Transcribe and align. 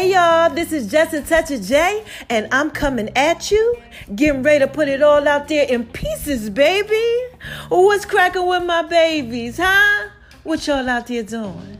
Hey 0.00 0.14
y'all, 0.14 0.48
this 0.48 0.72
is 0.72 0.90
Just 0.90 1.12
a 1.12 1.20
Touch 1.20 1.50
of 1.50 1.60
J, 1.60 2.02
and 2.30 2.48
I'm 2.52 2.70
coming 2.70 3.10
at 3.14 3.50
you, 3.50 3.76
getting 4.14 4.42
ready 4.42 4.60
to 4.60 4.66
put 4.66 4.88
it 4.88 5.02
all 5.02 5.28
out 5.28 5.46
there 5.46 5.66
in 5.66 5.84
pieces, 5.84 6.48
baby. 6.48 7.36
What's 7.68 8.06
cracking 8.06 8.46
with 8.46 8.64
my 8.64 8.80
babies, 8.80 9.58
huh? 9.58 10.08
What 10.42 10.66
y'all 10.66 10.88
out 10.88 11.06
there 11.08 11.22
doing? 11.22 11.76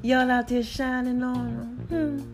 Y'all 0.00 0.30
out 0.30 0.48
there 0.48 0.62
shining 0.62 1.22
on 1.22 1.84
them? 1.90 2.24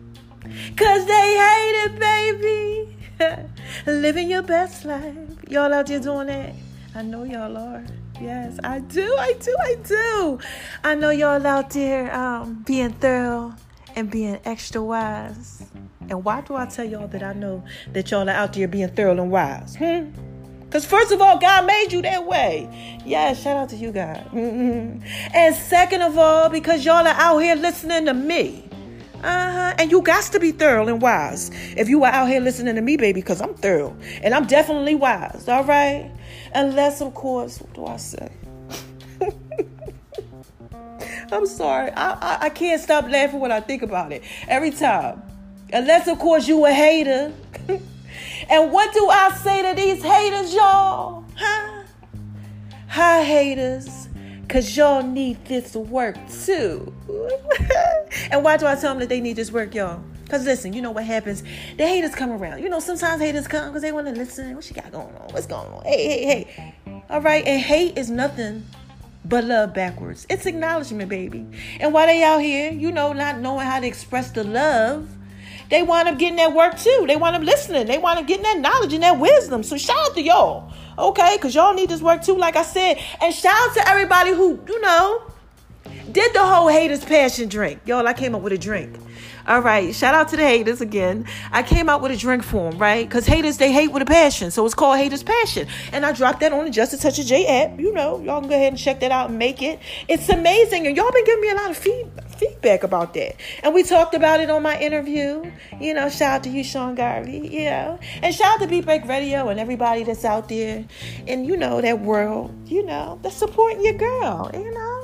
Hmm. 0.45 0.75
Cause 0.77 1.05
they 1.05 1.13
hate 1.13 1.87
it, 1.87 1.99
baby. 1.99 3.51
Living 3.85 4.29
your 4.29 4.43
best 4.43 4.85
life. 4.85 5.13
Y'all 5.49 5.73
out 5.73 5.87
there 5.87 5.99
doing 5.99 6.27
that? 6.27 6.55
I 6.95 7.01
know 7.01 7.25
y'all 7.25 7.57
are. 7.57 7.83
Yes, 8.21 8.59
I 8.63 8.79
do, 8.79 9.13
I 9.19 9.33
do, 9.33 9.55
I 9.59 9.75
do. 9.83 10.39
I 10.85 10.95
know 10.95 11.09
y'all 11.09 11.45
out 11.45 11.71
there 11.71 12.15
um, 12.15 12.63
being 12.65 12.93
thorough 12.93 13.53
and 13.97 14.11
being 14.11 14.39
extra 14.45 14.81
wise. 14.81 15.63
And 16.09 16.23
why 16.23 16.41
do 16.41 16.55
I 16.55 16.67
tell 16.67 16.85
y'all 16.85 17.07
that 17.07 17.23
I 17.23 17.33
know 17.33 17.63
that 17.93 18.11
y'all 18.11 18.29
are 18.29 18.31
out 18.31 18.53
there 18.53 18.67
being 18.67 18.89
thorough 18.89 19.19
and 19.19 19.31
wise? 19.31 19.75
Hmm? 19.75 20.11
Because, 20.59 20.85
first 20.85 21.11
of 21.11 21.19
all, 21.19 21.39
God 21.39 21.65
made 21.65 21.91
you 21.91 22.01
that 22.03 22.27
way. 22.27 22.99
Yeah, 23.05 23.33
shout 23.33 23.57
out 23.57 23.69
to 23.69 23.75
you, 23.75 23.91
God. 23.91 24.17
Mm-hmm. 24.31 25.03
And 25.33 25.55
second 25.55 26.03
of 26.03 26.17
all, 26.17 26.49
because 26.49 26.85
y'all 26.85 27.07
are 27.07 27.15
out 27.15 27.39
here 27.39 27.55
listening 27.55 28.05
to 28.05 28.13
me. 28.13 28.69
Uh-huh. 29.23 29.73
And 29.79 29.89
you 29.89 30.03
got 30.03 30.25
to 30.25 30.39
be 30.39 30.51
thorough 30.51 30.87
and 30.87 31.01
wise 31.01 31.49
if 31.75 31.89
you 31.89 32.03
are 32.03 32.11
out 32.11 32.27
here 32.27 32.39
listening 32.39 32.75
to 32.75 32.81
me, 32.81 32.97
baby, 32.97 33.19
because 33.19 33.41
I'm 33.41 33.55
thorough. 33.55 33.97
And 34.21 34.35
I'm 34.35 34.45
definitely 34.45 34.93
wise, 34.93 35.47
all 35.47 35.63
right? 35.63 36.11
Unless, 36.53 37.01
of 37.01 37.15
course, 37.15 37.59
what 37.59 37.73
do 37.73 37.85
I 37.87 37.97
say? 37.97 38.29
I'm 41.31 41.45
sorry. 41.45 41.91
I, 41.91 42.11
I, 42.13 42.37
I 42.45 42.49
can't 42.49 42.81
stop 42.81 43.09
laughing 43.09 43.39
when 43.39 43.51
I 43.51 43.59
think 43.59 43.81
about 43.81 44.11
it. 44.11 44.23
Every 44.47 44.71
time. 44.71 45.21
Unless, 45.73 46.07
of 46.07 46.19
course, 46.19 46.47
you 46.47 46.65
a 46.65 46.71
hater. 46.71 47.33
and 48.49 48.71
what 48.71 48.93
do 48.93 49.07
I 49.09 49.31
say 49.31 49.69
to 49.69 49.75
these 49.75 50.01
haters, 50.01 50.53
y'all? 50.53 51.25
Huh? 51.35 51.83
Hi, 52.87 53.23
haters. 53.23 54.07
Because 54.41 54.77
y'all 54.77 55.03
need 55.03 55.43
this 55.45 55.75
work 55.75 56.15
too. 56.45 56.93
and 58.31 58.43
why 58.45 58.55
do 58.55 58.65
I 58.65 58.75
tell 58.75 58.93
them 58.93 58.99
that 58.99 59.09
they 59.09 59.19
need 59.19 59.35
this 59.35 59.51
work, 59.51 59.75
y'all? 59.75 60.01
Because 60.23 60.45
listen, 60.45 60.71
you 60.71 60.81
know 60.81 60.91
what 60.91 61.03
happens? 61.03 61.43
The 61.77 61.85
haters 61.85 62.15
come 62.15 62.31
around. 62.31 62.61
You 62.61 62.69
know, 62.69 62.79
sometimes 62.79 63.21
haters 63.21 63.47
come 63.47 63.67
because 63.67 63.81
they 63.81 63.91
want 63.91 64.07
to 64.07 64.13
listen. 64.13 64.55
What 64.55 64.63
she 64.63 64.73
got 64.73 64.91
going 64.91 65.13
on? 65.15 65.29
What's 65.31 65.47
going 65.47 65.67
on? 65.71 65.83
Hey, 65.83 66.25
hey, 66.25 66.43
hey. 66.85 67.03
All 67.09 67.21
right. 67.21 67.45
And 67.45 67.61
hate 67.61 67.97
is 67.97 68.09
nothing 68.09 68.65
but 69.27 69.43
love 69.43 69.73
backwards. 69.73 70.25
It's 70.29 70.45
acknowledgement, 70.45 71.09
baby. 71.09 71.45
And 71.79 71.93
while 71.93 72.07
they 72.07 72.23
out 72.23 72.39
here, 72.39 72.71
you 72.71 72.91
know, 72.91 73.13
not 73.13 73.39
knowing 73.39 73.65
how 73.65 73.79
to 73.79 73.87
express 73.87 74.31
the 74.31 74.43
love, 74.43 75.09
they 75.69 75.83
wind 75.83 76.07
up 76.07 76.17
getting 76.17 76.37
that 76.37 76.53
work 76.53 76.77
too. 76.77 77.05
They 77.07 77.17
wind 77.17 77.35
up 77.35 77.43
listening. 77.43 77.87
They 77.87 77.97
wind 77.97 78.19
up 78.19 78.27
getting 78.27 78.43
that 78.43 78.59
knowledge 78.59 78.93
and 78.93 79.03
that 79.03 79.19
wisdom. 79.19 79.63
So 79.63 79.77
shout 79.77 79.97
out 79.97 80.15
to 80.15 80.21
y'all, 80.21 80.71
okay? 80.97 81.35
Because 81.35 81.55
y'all 81.55 81.73
need 81.73 81.89
this 81.89 82.01
work 82.01 82.21
too, 82.21 82.37
like 82.37 82.55
I 82.55 82.63
said. 82.63 82.99
And 83.21 83.33
shout 83.33 83.53
out 83.53 83.73
to 83.75 83.89
everybody 83.89 84.31
who, 84.31 84.59
you 84.67 84.81
know, 84.81 85.23
did 86.11 86.33
the 86.33 86.45
whole 86.45 86.67
haters 86.67 87.03
passion 87.03 87.49
drink. 87.49 87.81
Y'all, 87.85 88.07
I 88.07 88.13
came 88.13 88.35
up 88.35 88.41
with 88.41 88.53
a 88.53 88.57
drink. 88.57 88.97
All 89.47 89.61
right, 89.61 89.95
shout 89.95 90.13
out 90.13 90.27
to 90.29 90.35
the 90.35 90.43
haters 90.43 90.81
again. 90.81 91.25
I 91.53 91.63
came 91.63 91.87
out 91.87 92.01
with 92.01 92.11
a 92.11 92.17
drink 92.17 92.43
for 92.43 92.69
them, 92.69 92.79
right? 92.79 93.07
Because 93.07 93.25
haters, 93.25 93.57
they 93.57 93.71
hate 93.71 93.93
with 93.93 94.01
a 94.01 94.05
passion. 94.05 94.51
So 94.51 94.65
it's 94.65 94.75
called 94.75 94.97
Haters 94.97 95.23
Passion. 95.23 95.69
And 95.93 96.05
I 96.05 96.11
dropped 96.11 96.41
that 96.41 96.51
on 96.51 96.65
the 96.65 96.69
Just 96.69 96.93
a 96.93 96.97
Touch 96.97 97.17
of 97.17 97.25
J 97.25 97.47
app. 97.47 97.79
You 97.79 97.93
know, 97.93 98.19
y'all 98.19 98.41
can 98.41 98.49
go 98.49 98.55
ahead 98.55 98.73
and 98.73 98.77
check 98.77 98.99
that 98.99 99.11
out 99.11 99.29
and 99.29 99.39
make 99.39 99.61
it. 99.61 99.79
It's 100.09 100.27
amazing. 100.27 100.85
And 100.85 100.97
y'all 100.97 101.09
been 101.13 101.23
giving 101.23 101.41
me 101.41 101.49
a 101.51 101.55
lot 101.55 101.69
of 101.69 101.77
feed, 101.77 102.07
feedback 102.35 102.83
about 102.83 103.13
that. 103.13 103.37
And 103.63 103.73
we 103.73 103.83
talked 103.83 104.15
about 104.15 104.41
it 104.41 104.49
on 104.49 104.63
my 104.63 104.77
interview. 104.81 105.49
You 105.79 105.93
know, 105.93 106.09
shout 106.09 106.31
out 106.33 106.43
to 106.43 106.49
you, 106.49 106.65
Sean 106.65 106.95
Garvey. 106.95 107.47
You 107.49 107.65
know, 107.65 107.99
and 108.21 108.35
shout 108.35 108.55
out 108.55 108.59
to 108.63 108.67
Beat 108.67 108.83
Break 108.83 109.05
Radio 109.05 109.47
and 109.47 109.61
everybody 109.61 110.03
that's 110.03 110.25
out 110.25 110.49
there 110.49 110.83
and, 111.25 111.47
you 111.47 111.55
know, 111.55 111.79
that 111.79 112.01
world, 112.01 112.53
you 112.65 112.85
know, 112.85 113.17
that's 113.23 113.37
supporting 113.37 113.81
your 113.81 113.93
girl, 113.93 114.51
you 114.53 114.71
know 114.71 114.96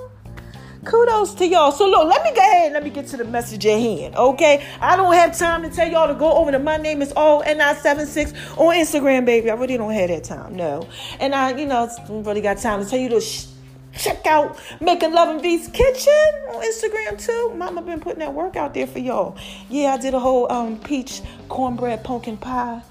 kudos 0.83 1.33
to 1.35 1.47
y'all. 1.47 1.71
So 1.71 1.87
look, 1.87 2.07
let 2.07 2.23
me 2.23 2.31
go 2.31 2.41
ahead 2.41 2.65
and 2.65 2.73
let 2.73 2.83
me 2.83 2.89
get 2.89 3.07
to 3.07 3.17
the 3.17 3.25
message 3.25 3.65
at 3.65 3.79
hand. 3.79 4.15
Okay, 4.15 4.65
I 4.79 4.95
don't 4.95 5.13
have 5.13 5.37
time 5.37 5.63
to 5.63 5.69
tell 5.69 5.89
y'all 5.89 6.07
to 6.07 6.13
go 6.13 6.33
over 6.33 6.51
to 6.51 6.59
my 6.59 6.77
name 6.77 7.01
is 7.01 7.11
all 7.13 7.43
ni76 7.43 8.57
on 8.57 8.75
Instagram, 8.75 9.25
baby. 9.25 9.49
I 9.49 9.55
really 9.55 9.77
don't 9.77 9.93
have 9.93 10.09
that 10.09 10.23
time, 10.23 10.55
no. 10.55 10.87
And 11.19 11.33
I, 11.33 11.57
you 11.57 11.65
know, 11.65 11.89
really 12.09 12.41
got 12.41 12.57
time 12.57 12.83
to 12.83 12.89
tell 12.89 12.99
you 12.99 13.09
to. 13.09 13.21
Sh- 13.21 13.45
check 13.95 14.25
out 14.25 14.59
Making 14.81 15.13
Love 15.13 15.29
and 15.29 15.41
V's 15.41 15.67
Kitchen 15.67 16.11
on 16.49 16.63
Instagram 16.63 17.23
too. 17.23 17.53
Mama 17.55 17.83
been 17.83 17.99
putting 17.99 18.19
that 18.19 18.33
work 18.33 18.55
out 18.55 18.73
there 18.73 18.87
for 18.87 18.97
y'all. 18.97 19.37
Yeah, 19.69 19.93
I 19.93 19.97
did 19.97 20.15
a 20.15 20.19
whole 20.19 20.51
um, 20.51 20.79
peach 20.79 21.21
cornbread 21.47 22.03
pumpkin 22.03 22.37
pie. 22.37 22.81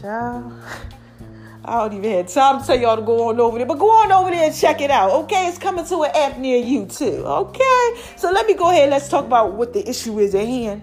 Child. 0.00 0.52
I 1.70 1.88
don't 1.88 1.98
even 1.98 2.10
have 2.16 2.26
time 2.26 2.60
to 2.60 2.66
tell 2.66 2.76
y'all 2.76 2.96
to 2.96 3.02
go 3.02 3.28
on 3.28 3.38
over 3.38 3.56
there, 3.56 3.64
but 3.64 3.78
go 3.78 3.88
on 3.88 4.10
over 4.10 4.28
there 4.32 4.46
and 4.46 4.52
check 4.52 4.80
it 4.80 4.90
out, 4.90 5.12
okay? 5.12 5.46
It's 5.46 5.56
coming 5.56 5.84
to 5.84 6.02
an 6.02 6.10
app 6.16 6.36
near 6.36 6.58
you 6.58 6.84
too, 6.84 7.22
okay? 7.24 7.90
So 8.16 8.32
let 8.32 8.48
me 8.48 8.54
go 8.54 8.70
ahead. 8.70 8.90
Let's 8.90 9.08
talk 9.08 9.24
about 9.24 9.52
what 9.52 9.72
the 9.72 9.88
issue 9.88 10.18
is 10.18 10.34
at 10.34 10.48
hand. 10.48 10.82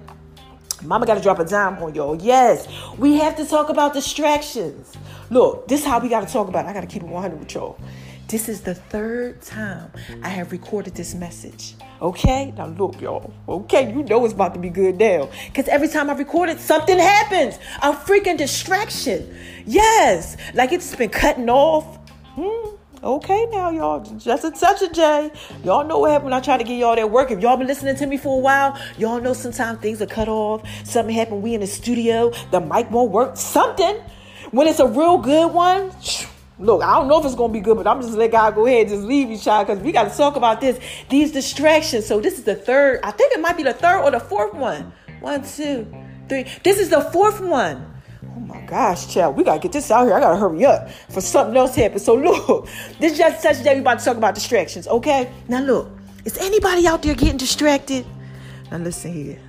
Mama 0.81 1.05
got 1.05 1.15
to 1.15 1.21
drop 1.21 1.39
a 1.39 1.43
dime 1.43 1.83
on 1.83 1.93
y'all. 1.93 2.15
Yes, 2.15 2.69
we 2.97 3.15
have 3.15 3.35
to 3.35 3.45
talk 3.45 3.67
about 3.67 3.91
distractions. 3.91 4.93
Look, 5.29 5.67
this 5.67 5.81
is 5.81 5.85
how 5.85 5.99
we 5.99 6.07
got 6.07 6.25
to 6.25 6.31
talk 6.31 6.47
about 6.47 6.63
it. 6.63 6.69
I 6.69 6.73
got 6.73 6.81
to 6.81 6.87
keep 6.87 7.03
it 7.03 7.09
100 7.09 7.37
with 7.37 7.53
y'all. 7.53 7.77
This 8.27 8.49
is 8.49 8.59
the 8.59 8.75
third 8.75 9.41
time 9.41 9.89
I 10.21 10.27
have 10.27 10.51
recorded 10.51 10.95
this 10.95 11.15
message. 11.15 11.75
Okay? 12.01 12.51
Now 12.57 12.67
look, 12.67 12.99
y'all. 12.99 13.33
Okay, 13.47 13.89
you 13.89 14.03
know 14.03 14.25
it's 14.25 14.33
about 14.33 14.53
to 14.55 14.59
be 14.59 14.69
good 14.69 14.97
now. 14.97 15.29
Because 15.45 15.69
every 15.69 15.87
time 15.87 16.09
I 16.09 16.13
record 16.13 16.49
it, 16.49 16.59
something 16.59 16.99
happens. 16.99 17.57
A 17.81 17.93
freaking 17.93 18.37
distraction. 18.37 19.33
Yes. 19.65 20.35
Like 20.53 20.73
it's 20.73 20.93
been 20.93 21.09
cutting 21.09 21.49
off. 21.49 21.99
Hmm. 22.35 22.75
Okay, 23.01 23.45
now 23.51 23.69
y'all, 23.69 24.01
just 24.17 24.43
a 24.43 24.51
touch 24.51 24.81
of 24.81 24.91
J. 24.91 25.31
Y'all 25.63 25.87
know 25.87 25.99
what 25.99 26.11
happened 26.11 26.25
when 26.25 26.33
I 26.33 26.41
try 26.41 26.57
to 26.57 26.63
get 26.65 26.77
y'all 26.77 26.97
that 26.97 27.09
work. 27.09 27.31
If 27.31 27.39
y'all 27.39 27.55
been 27.55 27.67
listening 27.67 27.95
to 27.95 28.07
me 28.07 28.17
for 28.17 28.39
a 28.39 28.41
while, 28.41 28.77
y'all 28.97 29.21
know 29.21 29.31
sometimes 29.31 29.79
things 29.79 30.01
are 30.01 30.05
cut 30.05 30.27
off. 30.27 30.67
Something 30.83 31.15
happened. 31.15 31.43
We 31.43 31.53
in 31.53 31.61
the 31.61 31.67
studio, 31.67 32.33
the 32.51 32.59
mic 32.59 32.91
won't 32.91 33.11
work. 33.11 33.37
Something. 33.37 34.01
When 34.51 34.67
it's 34.67 34.79
a 34.79 34.87
real 34.87 35.17
good 35.17 35.53
one, 35.53 35.91
Look, 36.59 36.81
I 36.81 36.95
don't 36.95 37.07
know 37.07 37.19
if 37.19 37.25
it's 37.25 37.35
gonna 37.35 37.53
be 37.53 37.59
good, 37.59 37.77
but 37.77 37.85
I'm 37.85 38.01
just 38.01 38.13
let 38.13 38.31
God 38.31 38.55
go 38.55 38.65
ahead 38.65 38.87
and 38.87 38.89
just 38.89 39.03
leave 39.03 39.29
you, 39.29 39.37
child, 39.37 39.67
because 39.67 39.81
we 39.83 39.91
got 39.91 40.11
to 40.11 40.17
talk 40.17 40.35
about 40.35 40.59
this. 40.59 40.79
These 41.09 41.31
distractions. 41.31 42.05
So 42.07 42.19
this 42.19 42.37
is 42.37 42.45
the 42.45 42.55
third. 42.55 42.99
I 43.03 43.11
think 43.11 43.33
it 43.33 43.39
might 43.39 43.57
be 43.57 43.63
the 43.63 43.73
third 43.73 44.01
or 44.01 44.09
the 44.09 44.19
fourth 44.19 44.53
one. 44.55 44.91
One, 45.19 45.43
two, 45.43 45.87
three. 46.27 46.45
This 46.63 46.79
is 46.79 46.89
the 46.89 47.01
fourth 47.01 47.41
one. 47.41 47.93
Oh 48.35 48.39
my 48.39 48.61
gosh, 48.61 49.13
child, 49.13 49.35
we 49.35 49.43
gotta 49.43 49.59
get 49.59 49.71
this 49.71 49.91
out 49.91 50.05
here. 50.05 50.15
I 50.15 50.19
gotta 50.19 50.37
hurry 50.37 50.65
up 50.65 50.89
for 51.09 51.21
something 51.21 51.55
else 51.55 51.75
happens. 51.75 52.03
So 52.03 52.15
look, 52.15 52.67
this 52.99 53.13
is 53.13 53.17
just 53.19 53.41
such 53.43 53.59
a 53.59 53.63
day 53.63 53.75
we 53.75 53.81
about 53.81 53.99
to 53.99 54.05
talk 54.05 54.17
about 54.17 54.33
distractions. 54.33 54.87
Okay. 54.87 55.31
Now 55.47 55.61
look, 55.61 55.89
is 56.25 56.37
anybody 56.39 56.87
out 56.87 57.03
there 57.03 57.13
getting 57.13 57.37
distracted? 57.37 58.05
Now 58.71 58.77
listen 58.77 59.13
here. 59.13 59.39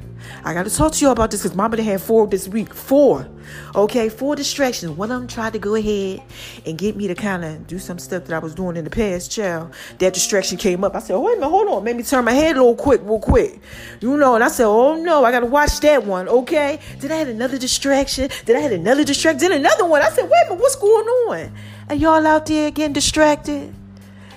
I 0.45 0.55
got 0.55 0.65
to 0.65 0.75
talk 0.75 0.93
to 0.93 1.05
you 1.05 1.11
about 1.11 1.31
this 1.31 1.43
because 1.43 1.57
Mama 1.57 1.81
had 1.83 2.01
four 2.01 2.27
this 2.27 2.49
week. 2.49 2.75
Four. 2.75 3.29
Okay, 3.75 4.09
four 4.09 4.37
distractions. 4.37 4.93
One 4.93 5.11
of 5.11 5.21
them 5.21 5.29
tried 5.29 5.53
to 5.55 5.59
go 5.59 5.75
ahead 5.75 6.23
and 6.67 6.77
get 6.77 6.97
me 6.97 7.09
to 7.09 7.15
kind 7.15 7.45
of 7.45 7.67
do 7.67 7.79
some 7.79 7.99
stuff 7.99 8.25
that 8.25 8.35
I 8.35 8.39
was 8.39 8.55
doing 8.55 8.77
in 8.77 8.85
the 8.85 8.91
past, 8.91 9.31
child. 9.31 9.73
That 9.99 10.15
distraction 10.15 10.59
came 10.59 10.85
up. 10.85 10.95
I 10.95 11.01
said, 11.01 11.15
oh, 11.15 11.21
wait 11.21 11.35
a 11.35 11.37
minute, 11.37 11.51
hold 11.51 11.69
on. 11.69 11.85
Made 11.85 11.97
me 11.97 12.03
turn 12.03 12.25
my 12.25 12.33
head 12.33 12.57
a 12.57 12.61
little 12.61 12.77
quick, 12.77 13.01
real 13.05 13.21
quick. 13.21 13.61
You 14.01 14.17
know, 14.17 14.35
and 14.35 14.45
I 14.45 14.49
said, 14.49 14.67
oh 14.67 14.97
no, 14.97 15.25
I 15.25 15.31
got 15.31 15.41
to 15.41 15.47
watch 15.47 15.81
that 15.81 16.05
one, 16.05 16.29
okay? 16.29 16.81
Then 16.99 17.13
I 17.13 17.17
had 17.17 17.29
another 17.29 17.59
distraction. 17.59 18.31
Then 18.45 18.57
I 18.57 18.61
had 18.61 18.73
another 18.73 19.05
distraction. 19.05 19.41
Then 19.41 19.53
another 19.53 19.87
one. 19.87 20.03
I 20.03 20.11
said, 20.11 20.29
wait 20.29 20.47
a 20.47 20.51
minute, 20.51 20.61
what's 20.61 20.77
going 20.77 21.07
on? 21.07 21.53
Are 21.89 21.95
y'all 21.95 22.27
out 22.27 22.47
there 22.47 22.71
getting 22.71 22.93
distracted? 22.93 23.75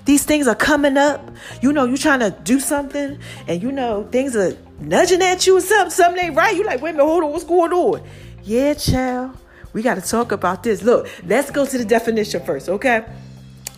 These 0.05 0.23
things 0.23 0.47
are 0.47 0.55
coming 0.55 0.97
up. 0.97 1.29
You 1.61 1.73
know, 1.73 1.85
you're 1.85 1.97
trying 1.97 2.21
to 2.21 2.31
do 2.31 2.59
something, 2.59 3.19
and 3.47 3.61
you 3.61 3.71
know, 3.71 4.07
things 4.11 4.35
are 4.35 4.57
nudging 4.81 5.21
at 5.21 5.45
you 5.47 5.57
or 5.57 5.61
something, 5.61 5.91
something 5.91 6.25
ain't 6.25 6.35
right. 6.35 6.55
You 6.55 6.63
like, 6.63 6.81
wait 6.81 6.91
a 6.91 6.93
minute, 6.93 7.05
hold 7.05 7.23
on, 7.23 7.31
what's 7.31 7.43
going 7.43 7.71
on? 7.71 8.03
Yeah, 8.43 8.73
child, 8.73 9.37
we 9.73 9.81
got 9.81 9.95
to 9.95 10.01
talk 10.01 10.31
about 10.31 10.63
this. 10.63 10.81
Look, 10.81 11.07
let's 11.25 11.51
go 11.51 11.65
to 11.65 11.77
the 11.77 11.85
definition 11.85 12.43
first, 12.43 12.69
okay? 12.69 13.05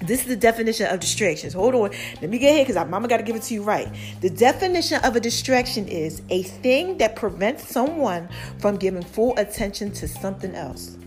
This 0.03 0.21
is 0.21 0.27
the 0.27 0.35
definition 0.35 0.87
of 0.87 0.99
distractions. 0.99 1.53
Hold 1.53 1.75
on. 1.75 1.91
Let 2.21 2.29
me 2.29 2.37
get 2.37 2.53
here 2.55 2.65
because 2.65 2.89
mama 2.89 3.07
got 3.07 3.17
to 3.17 3.23
give 3.23 3.37
it 3.37 3.43
to 3.43 3.53
you 3.53 3.63
right. 3.63 3.87
The 4.19 4.29
definition 4.29 4.99
of 5.01 5.15
a 5.15 5.19
distraction 5.21 5.87
is 5.87 6.21
a 6.29 6.43
thing 6.43 6.97
that 6.97 7.15
prevents 7.15 7.69
someone 7.69 8.27
from 8.59 8.75
giving 8.75 9.01
full 9.01 9.33
attention 9.37 9.93
to 9.93 10.07
something 10.09 10.55
else. 10.55 10.97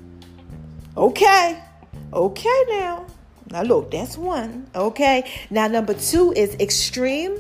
Okay. 0.97 1.63
Okay 2.11 2.65
now. 2.71 3.07
Now 3.51 3.63
look, 3.63 3.91
that's 3.91 4.17
one. 4.17 4.67
Okay. 4.75 5.31
Now 5.51 5.67
number 5.67 5.93
two 5.93 6.33
is 6.33 6.55
extreme 6.55 7.39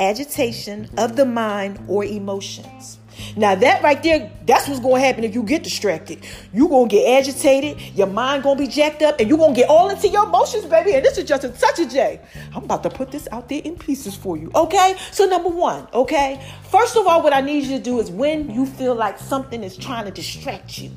agitation 0.00 0.88
of 0.96 1.16
the 1.16 1.24
mind 1.24 1.78
or 1.88 2.04
emotions. 2.04 2.98
Now 3.36 3.54
that 3.56 3.82
right 3.82 4.02
there, 4.02 4.30
that's 4.46 4.68
what's 4.68 4.80
gonna 4.80 5.00
happen 5.00 5.24
if 5.24 5.34
you 5.34 5.42
get 5.42 5.62
distracted. 5.62 6.24
You 6.52 6.68
gonna 6.68 6.88
get 6.88 7.20
agitated, 7.20 7.80
your 7.96 8.06
mind 8.06 8.42
gonna 8.42 8.58
be 8.58 8.66
jacked 8.66 9.02
up, 9.02 9.20
and 9.20 9.28
you 9.28 9.36
gonna 9.36 9.54
get 9.54 9.68
all 9.68 9.88
into 9.88 10.08
your 10.08 10.26
emotions, 10.26 10.64
baby. 10.66 10.94
And 10.94 11.04
this 11.04 11.18
is 11.18 11.24
just 11.24 11.44
a 11.44 11.48
touch 11.48 11.80
of 11.80 11.90
J. 11.90 12.20
I'm 12.54 12.64
about 12.64 12.82
to 12.84 12.90
put 12.90 13.10
this 13.10 13.28
out 13.32 13.48
there 13.48 13.60
in 13.64 13.76
pieces 13.76 14.14
for 14.14 14.36
you. 14.36 14.50
Okay? 14.54 14.96
So 15.10 15.26
number 15.26 15.48
one, 15.48 15.88
okay. 15.92 16.40
First 16.70 16.96
of 16.96 17.06
all, 17.06 17.22
what 17.22 17.32
I 17.32 17.40
need 17.40 17.64
you 17.64 17.78
to 17.78 17.82
do 17.82 18.00
is 18.00 18.10
when 18.10 18.50
you 18.50 18.66
feel 18.66 18.94
like 18.94 19.18
something 19.18 19.62
is 19.64 19.76
trying 19.76 20.04
to 20.04 20.10
distract 20.10 20.78
you, 20.78 20.90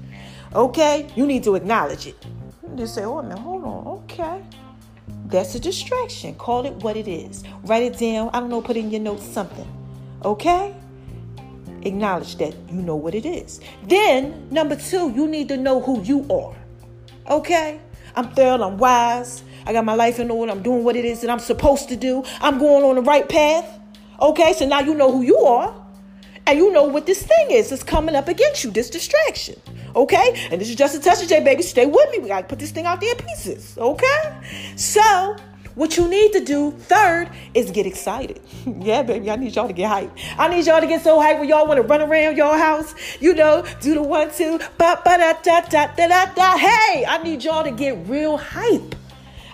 okay, 0.53 1.07
you 1.15 1.25
need 1.25 1.43
to 1.45 1.55
acknowledge 1.55 2.07
it. 2.07 2.23
You 2.63 2.75
just 2.77 2.95
say, 2.95 3.03
oh 3.03 3.21
man, 3.21 3.37
hold 3.37 3.63
on, 3.63 3.87
okay. 4.03 4.43
That's 5.31 5.55
a 5.55 5.59
distraction. 5.61 6.35
Call 6.35 6.65
it 6.65 6.73
what 6.83 6.97
it 6.97 7.07
is. 7.07 7.43
Write 7.63 7.83
it 7.83 7.97
down. 7.97 8.29
I 8.33 8.41
don't 8.41 8.49
know, 8.49 8.61
put 8.61 8.75
in 8.75 8.91
your 8.91 8.99
notes 8.99 9.25
something. 9.25 9.67
Okay? 10.25 10.75
Acknowledge 11.83 12.35
that 12.35 12.53
you 12.69 12.81
know 12.81 12.97
what 12.97 13.15
it 13.15 13.25
is. 13.25 13.61
Then, 13.83 14.49
number 14.51 14.75
two, 14.75 15.09
you 15.11 15.27
need 15.27 15.47
to 15.47 15.55
know 15.55 15.79
who 15.79 16.01
you 16.03 16.27
are. 16.29 16.53
Okay? 17.33 17.79
I'm 18.13 18.29
thorough, 18.31 18.61
I'm 18.61 18.77
wise. 18.77 19.43
I 19.65 19.71
got 19.71 19.85
my 19.85 19.93
life 19.93 20.19
in 20.19 20.29
order. 20.29 20.51
I'm 20.51 20.61
doing 20.61 20.83
what 20.83 20.97
it 20.97 21.05
is 21.05 21.21
that 21.21 21.29
I'm 21.29 21.39
supposed 21.39 21.87
to 21.89 21.95
do. 21.95 22.23
I'm 22.41 22.59
going 22.59 22.83
on 22.83 22.95
the 22.95 23.01
right 23.01 23.27
path. 23.27 23.79
Okay, 24.19 24.53
so 24.53 24.67
now 24.67 24.81
you 24.81 24.93
know 24.93 25.11
who 25.11 25.21
you 25.21 25.37
are. 25.37 25.73
And 26.45 26.57
you 26.57 26.73
know 26.73 26.83
what 26.83 27.05
this 27.05 27.23
thing 27.23 27.51
is 27.51 27.69
that's 27.69 27.83
coming 27.83 28.15
up 28.15 28.27
against 28.27 28.63
you, 28.65 28.71
this 28.71 28.89
distraction. 28.89 29.55
Okay? 29.95 30.47
And 30.51 30.59
this 30.59 30.69
is 30.69 30.75
just 30.75 30.95
a 30.95 31.11
of 31.11 31.27
J, 31.27 31.43
baby. 31.43 31.61
Stay 31.61 31.85
with 31.85 32.11
me. 32.11 32.19
We 32.19 32.27
got 32.27 32.41
to 32.41 32.47
put 32.47 32.59
this 32.59 32.71
thing 32.71 32.85
out 32.85 33.01
there 33.01 33.11
in 33.11 33.17
pieces. 33.17 33.77
Okay? 33.77 34.41
So, 34.75 35.35
what 35.75 35.95
you 35.95 36.07
need 36.07 36.33
to 36.33 36.43
do 36.43 36.71
third 36.71 37.29
is 37.53 37.71
get 37.71 37.85
excited. 37.85 38.41
yeah, 38.79 39.03
baby, 39.03 39.31
I 39.31 39.35
need 39.37 39.55
y'all 39.55 39.67
to 39.67 39.73
get 39.73 39.87
hype. 39.87 40.11
I 40.37 40.49
need 40.49 40.65
y'all 40.65 40.81
to 40.81 40.87
get 40.87 41.01
so 41.01 41.19
hype 41.19 41.39
when 41.39 41.47
y'all 41.47 41.67
want 41.67 41.77
to 41.77 41.83
run 41.83 42.01
around 42.01 42.35
your 42.35 42.57
house, 42.57 42.93
you 43.19 43.33
know, 43.33 43.65
do 43.79 43.93
the 43.93 44.03
one, 44.03 44.31
two, 44.31 44.57
ba 44.77 45.01
ba 45.03 45.17
da 45.17 45.33
da 45.41 45.61
da 45.61 45.87
da 45.87 46.07
da 46.07 46.25
da. 46.33 46.57
Hey, 46.57 47.05
I 47.05 47.21
need 47.23 47.43
y'all 47.43 47.63
to 47.63 47.71
get 47.71 47.97
real 48.07 48.37
hype. 48.37 48.95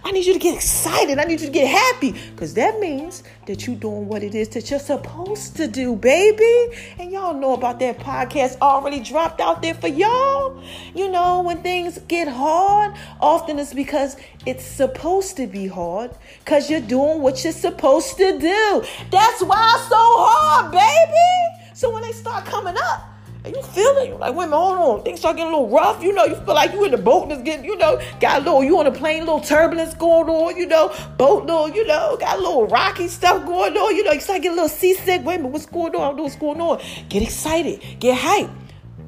I 0.08 0.12
need 0.12 0.26
you 0.26 0.32
to 0.32 0.40
get 0.40 0.56
excited. 0.56 1.20
I 1.20 1.26
need 1.26 1.42
you 1.42 1.48
to 1.48 1.52
get 1.52 1.68
happy 1.68 2.14
because 2.32 2.54
that 2.54 2.80
means 2.80 3.24
that 3.46 3.68
you're 3.68 3.76
doing 3.76 4.08
what 4.08 4.24
it 4.24 4.36
is 4.36 4.48
that 4.50 4.70
you're 4.72 4.80
supposed 4.80 5.58
to 5.58 5.68
do, 5.68 5.98
baby. 5.98 6.78
And 6.98 7.12
y'all 7.12 7.34
know 7.34 7.54
about 7.54 7.80
that 7.80 8.00
podcast 8.00 8.58
already 8.62 9.02
dropped 9.02 9.42
out 9.42 9.62
there 9.62 9.74
for 9.74 9.90
y'all. 9.90 10.64
You 10.96 11.12
know, 11.12 11.42
when 11.42 11.62
things 11.62 12.00
get 12.08 12.30
hard, 12.30 12.96
often 13.20 13.60
it's 13.60 13.74
because 13.74 14.16
it's 14.46 14.64
supposed 14.64 15.36
to 15.36 15.46
be 15.46 15.68
hard 15.68 16.12
because 16.40 16.70
you're 16.70 16.80
doing 16.80 17.22
what 17.22 17.44
you're 17.44 17.52
supposed 17.52 18.16
to 18.16 18.40
do. 18.40 18.86
That's 19.12 19.44
why 19.44 19.74
it's 19.76 19.90
so 19.90 19.98
hard, 20.00 20.72
baby. 20.72 21.74
So 21.74 21.92
when 21.92 22.04
they 22.04 22.14
start 22.14 22.46
coming 22.46 22.78
up, 22.78 23.17
you 23.56 23.62
feel 23.62 23.98
it. 23.98 24.20
Like, 24.20 24.36
wait 24.36 24.50
hold 24.50 24.78
on. 24.78 25.04
Things 25.04 25.20
start 25.20 25.38
getting 25.38 25.54
a 25.54 25.56
little 25.56 25.70
rough. 25.70 26.04
You 26.04 26.14
know, 26.14 26.26
you 26.26 26.36
feel 26.36 26.54
like 26.54 26.74
you 26.74 26.86
in 26.86 26.92
the 26.92 26.98
boat 26.98 27.24
and 27.24 27.32
it's 27.34 27.42
getting, 27.44 27.66
you 27.66 27.78
know, 27.78 28.02
got 28.20 28.42
a 28.42 28.46
little, 28.46 28.64
you 28.64 28.78
on 28.80 28.88
a 28.88 28.92
plane, 28.92 29.22
little 29.22 29.42
turbulence 29.42 29.94
going 29.94 30.30
on, 30.30 30.58
you 30.58 30.66
know, 30.66 30.94
boat, 31.18 31.46
little, 31.46 31.70
you 31.70 31.86
know, 31.86 32.18
got 32.20 32.38
a 32.38 32.42
little 32.42 32.68
rocky 32.68 33.08
stuff 33.08 33.46
going 33.46 33.76
on. 33.76 33.96
You 33.96 34.04
know, 34.04 34.12
you 34.12 34.20
start 34.20 34.42
getting 34.42 34.58
a 34.58 34.62
little 34.62 34.70
seasick. 34.70 35.24
Wait 35.24 35.36
a 35.36 35.38
minute, 35.38 35.52
what's 35.52 35.66
going 35.66 35.96
on? 35.96 36.02
I 36.02 36.08
don't 36.08 36.18
know 36.18 36.24
what's 36.24 36.36
going 36.36 36.62
on. 36.62 36.82
Get 37.10 37.24
excited, 37.24 37.82
get 38.00 38.18
hyped, 38.18 38.54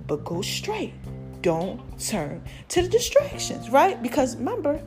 but 0.07 0.23
go 0.23 0.41
straight. 0.41 0.93
Don't 1.41 1.79
turn 1.99 2.43
to 2.69 2.81
the 2.81 2.89
distractions, 2.89 3.69
right? 3.69 4.01
Because 4.03 4.35
remember, 4.35 4.81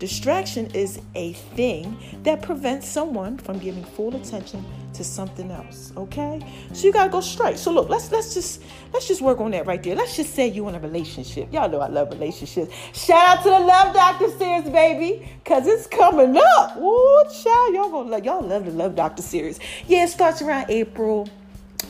Distraction 0.00 0.64
is 0.72 0.98
a 1.14 1.34
thing 1.54 1.94
that 2.22 2.40
prevents 2.40 2.88
someone 2.88 3.36
from 3.36 3.58
giving 3.58 3.84
full 3.84 4.16
attention 4.16 4.64
to 4.94 5.04
something 5.04 5.50
else. 5.50 5.92
Okay? 5.94 6.40
So 6.72 6.86
you 6.86 6.92
gotta 6.92 7.10
go 7.10 7.20
straight. 7.20 7.58
So 7.58 7.70
look, 7.70 7.90
let's 7.90 8.10
let's 8.10 8.32
just 8.32 8.62
let's 8.94 9.06
just 9.06 9.20
work 9.20 9.40
on 9.40 9.50
that 9.50 9.66
right 9.66 9.82
there. 9.82 9.94
Let's 9.94 10.16
just 10.16 10.34
say 10.34 10.48
you 10.48 10.66
in 10.68 10.74
a 10.74 10.80
relationship. 10.80 11.52
Y'all 11.52 11.68
know 11.68 11.80
I 11.80 11.88
love 11.88 12.08
relationships. 12.10 12.74
Shout 12.94 13.38
out 13.38 13.42
to 13.42 13.50
the 13.50 13.60
Love 13.60 13.94
Doctor 13.94 14.30
series, 14.38 14.70
baby. 14.70 15.28
Cause 15.44 15.66
it's 15.66 15.86
coming 15.86 16.34
up. 16.56 16.78
Ooh, 16.78 17.24
child. 17.44 17.74
Y'all 17.74 17.90
gonna 17.90 18.08
love 18.08 18.24
y'all 18.24 18.42
love 18.42 18.64
the 18.64 18.70
Love 18.70 18.96
Doctor 18.96 19.20
series. 19.20 19.60
Yeah, 19.86 20.04
it 20.04 20.08
starts 20.08 20.40
around 20.40 20.70
April 20.70 21.28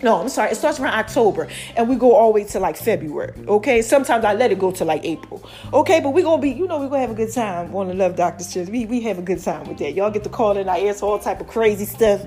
no, 0.03 0.21
I'm 0.21 0.29
sorry. 0.29 0.51
It 0.51 0.57
starts 0.57 0.81
around 0.81 0.95
October 0.95 1.49
and 1.77 1.89
we 1.89 1.97
go 1.97 2.15
all 2.15 2.33
the 2.33 2.41
way 2.41 2.45
to 2.45 2.61
like 2.61 2.77
February. 2.77 3.35
Okay. 3.47 3.83
Sometimes 3.83 4.25
I 4.25 4.35
let 4.35 4.51
it 4.51 4.59
go 4.59 4.71
to 4.73 4.85
like 4.85 5.05
April. 5.05 5.47
Okay. 5.73 6.01
But 6.01 6.11
we're 6.11 6.25
going 6.25 6.41
to 6.41 6.43
be, 6.43 6.51
you 6.51 6.67
know, 6.67 6.79
we're 6.79 6.89
going 6.89 7.03
to 7.03 7.09
have 7.09 7.11
a 7.11 7.15
good 7.15 7.33
time 7.33 7.75
on 7.75 7.89
the 7.89 7.95
Love 7.95 8.17
Doctors 8.17 8.53
Church. 8.53 8.69
We, 8.69 8.87
we 8.87 9.01
have 9.03 9.19
a 9.19 9.23
good 9.23 9.43
time 9.43 9.69
with 9.69 9.79
that. 9.79 9.95
Y'all 9.95 10.11
get 10.11 10.25
to 10.25 10.31
call 10.31 10.57
in. 10.57 10.69
I 10.69 10.79
answer 10.79 11.05
all 11.05 11.19
type 11.19 11.41
of 11.41 11.49
crazy 11.49 11.85
stuff. 11.85 12.25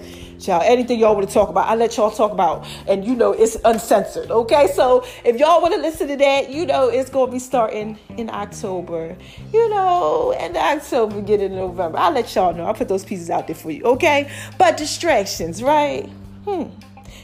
Y'all, 0.48 0.62
anything 0.62 1.00
y'all 1.00 1.16
want 1.16 1.28
to 1.28 1.34
talk 1.34 1.50
about, 1.50 1.68
I 1.68 1.75
let 1.75 1.96
y'all 1.96 2.12
talk 2.12 2.31
about. 2.31 2.68
And 2.88 3.06
you 3.06 3.16
know, 3.16 3.31
it's 3.31 3.58
uncensored. 3.64 4.30
Okay. 4.30 4.68
So 4.74 5.06
if 5.24 5.38
y'all 5.38 5.62
want 5.62 5.74
to 5.74 5.81
listen 5.81 6.08
to 6.10 6.18
that, 6.18 6.50
you 6.50 6.66
know, 6.66 6.90
it's 6.90 7.10
going 7.10 7.28
to 7.28 7.31
be 7.31 7.40
starting 7.40 7.98
in 8.18 8.30
October, 8.30 9.16
you 9.52 9.69
know, 9.69 10.34
and 10.34 10.56
October, 10.58 11.22
beginning 11.22 11.52
in 11.52 11.58
November. 11.58 11.98
I'll 11.98 12.12
let 12.12 12.34
y'all 12.36 12.54
know. 12.54 12.66
I'll 12.66 12.74
put 12.74 12.88
those 12.88 13.06
pieces 13.06 13.30
out 13.30 13.48
there 13.48 13.56
for 13.56 13.72
you. 13.72 13.84
Okay. 13.84 14.31
But 14.58 14.78
distractions, 14.78 15.64
right? 15.64 16.08
Hmm. 16.46 16.66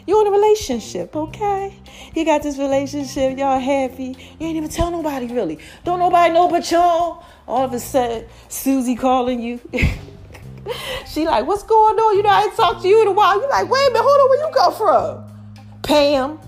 You 0.05 0.21
in 0.21 0.27
a 0.27 0.31
relationship, 0.31 1.15
okay? 1.15 1.73
You 2.15 2.25
got 2.25 2.43
this 2.43 2.57
relationship, 2.57 3.37
y'all 3.37 3.59
happy. 3.59 4.15
You 4.39 4.47
ain't 4.47 4.57
even 4.57 4.69
tell 4.69 4.91
nobody 4.91 5.27
really. 5.27 5.59
Don't 5.83 5.99
nobody 5.99 6.33
know 6.33 6.47
but 6.49 6.69
y'all. 6.71 7.23
All 7.47 7.65
of 7.65 7.73
a 7.73 7.79
sudden, 7.79 8.25
Susie 8.47 8.95
calling 8.95 9.41
you. 9.41 9.59
she 11.07 11.25
like, 11.25 11.45
what's 11.45 11.63
going 11.63 11.97
on? 11.97 12.17
You 12.17 12.23
know, 12.23 12.29
I 12.29 12.43
ain't 12.43 12.55
talked 12.55 12.81
to 12.81 12.87
you 12.87 13.01
in 13.01 13.07
a 13.07 13.11
while. 13.11 13.41
You 13.41 13.49
like, 13.49 13.69
wait 13.69 13.87
a 13.87 13.91
minute, 13.91 14.03
hold 14.03 14.21
on, 14.21 14.29
where 14.29 14.47
you 14.47 14.53
come 14.53 14.73
from? 14.73 15.81
Pam. 15.81 16.39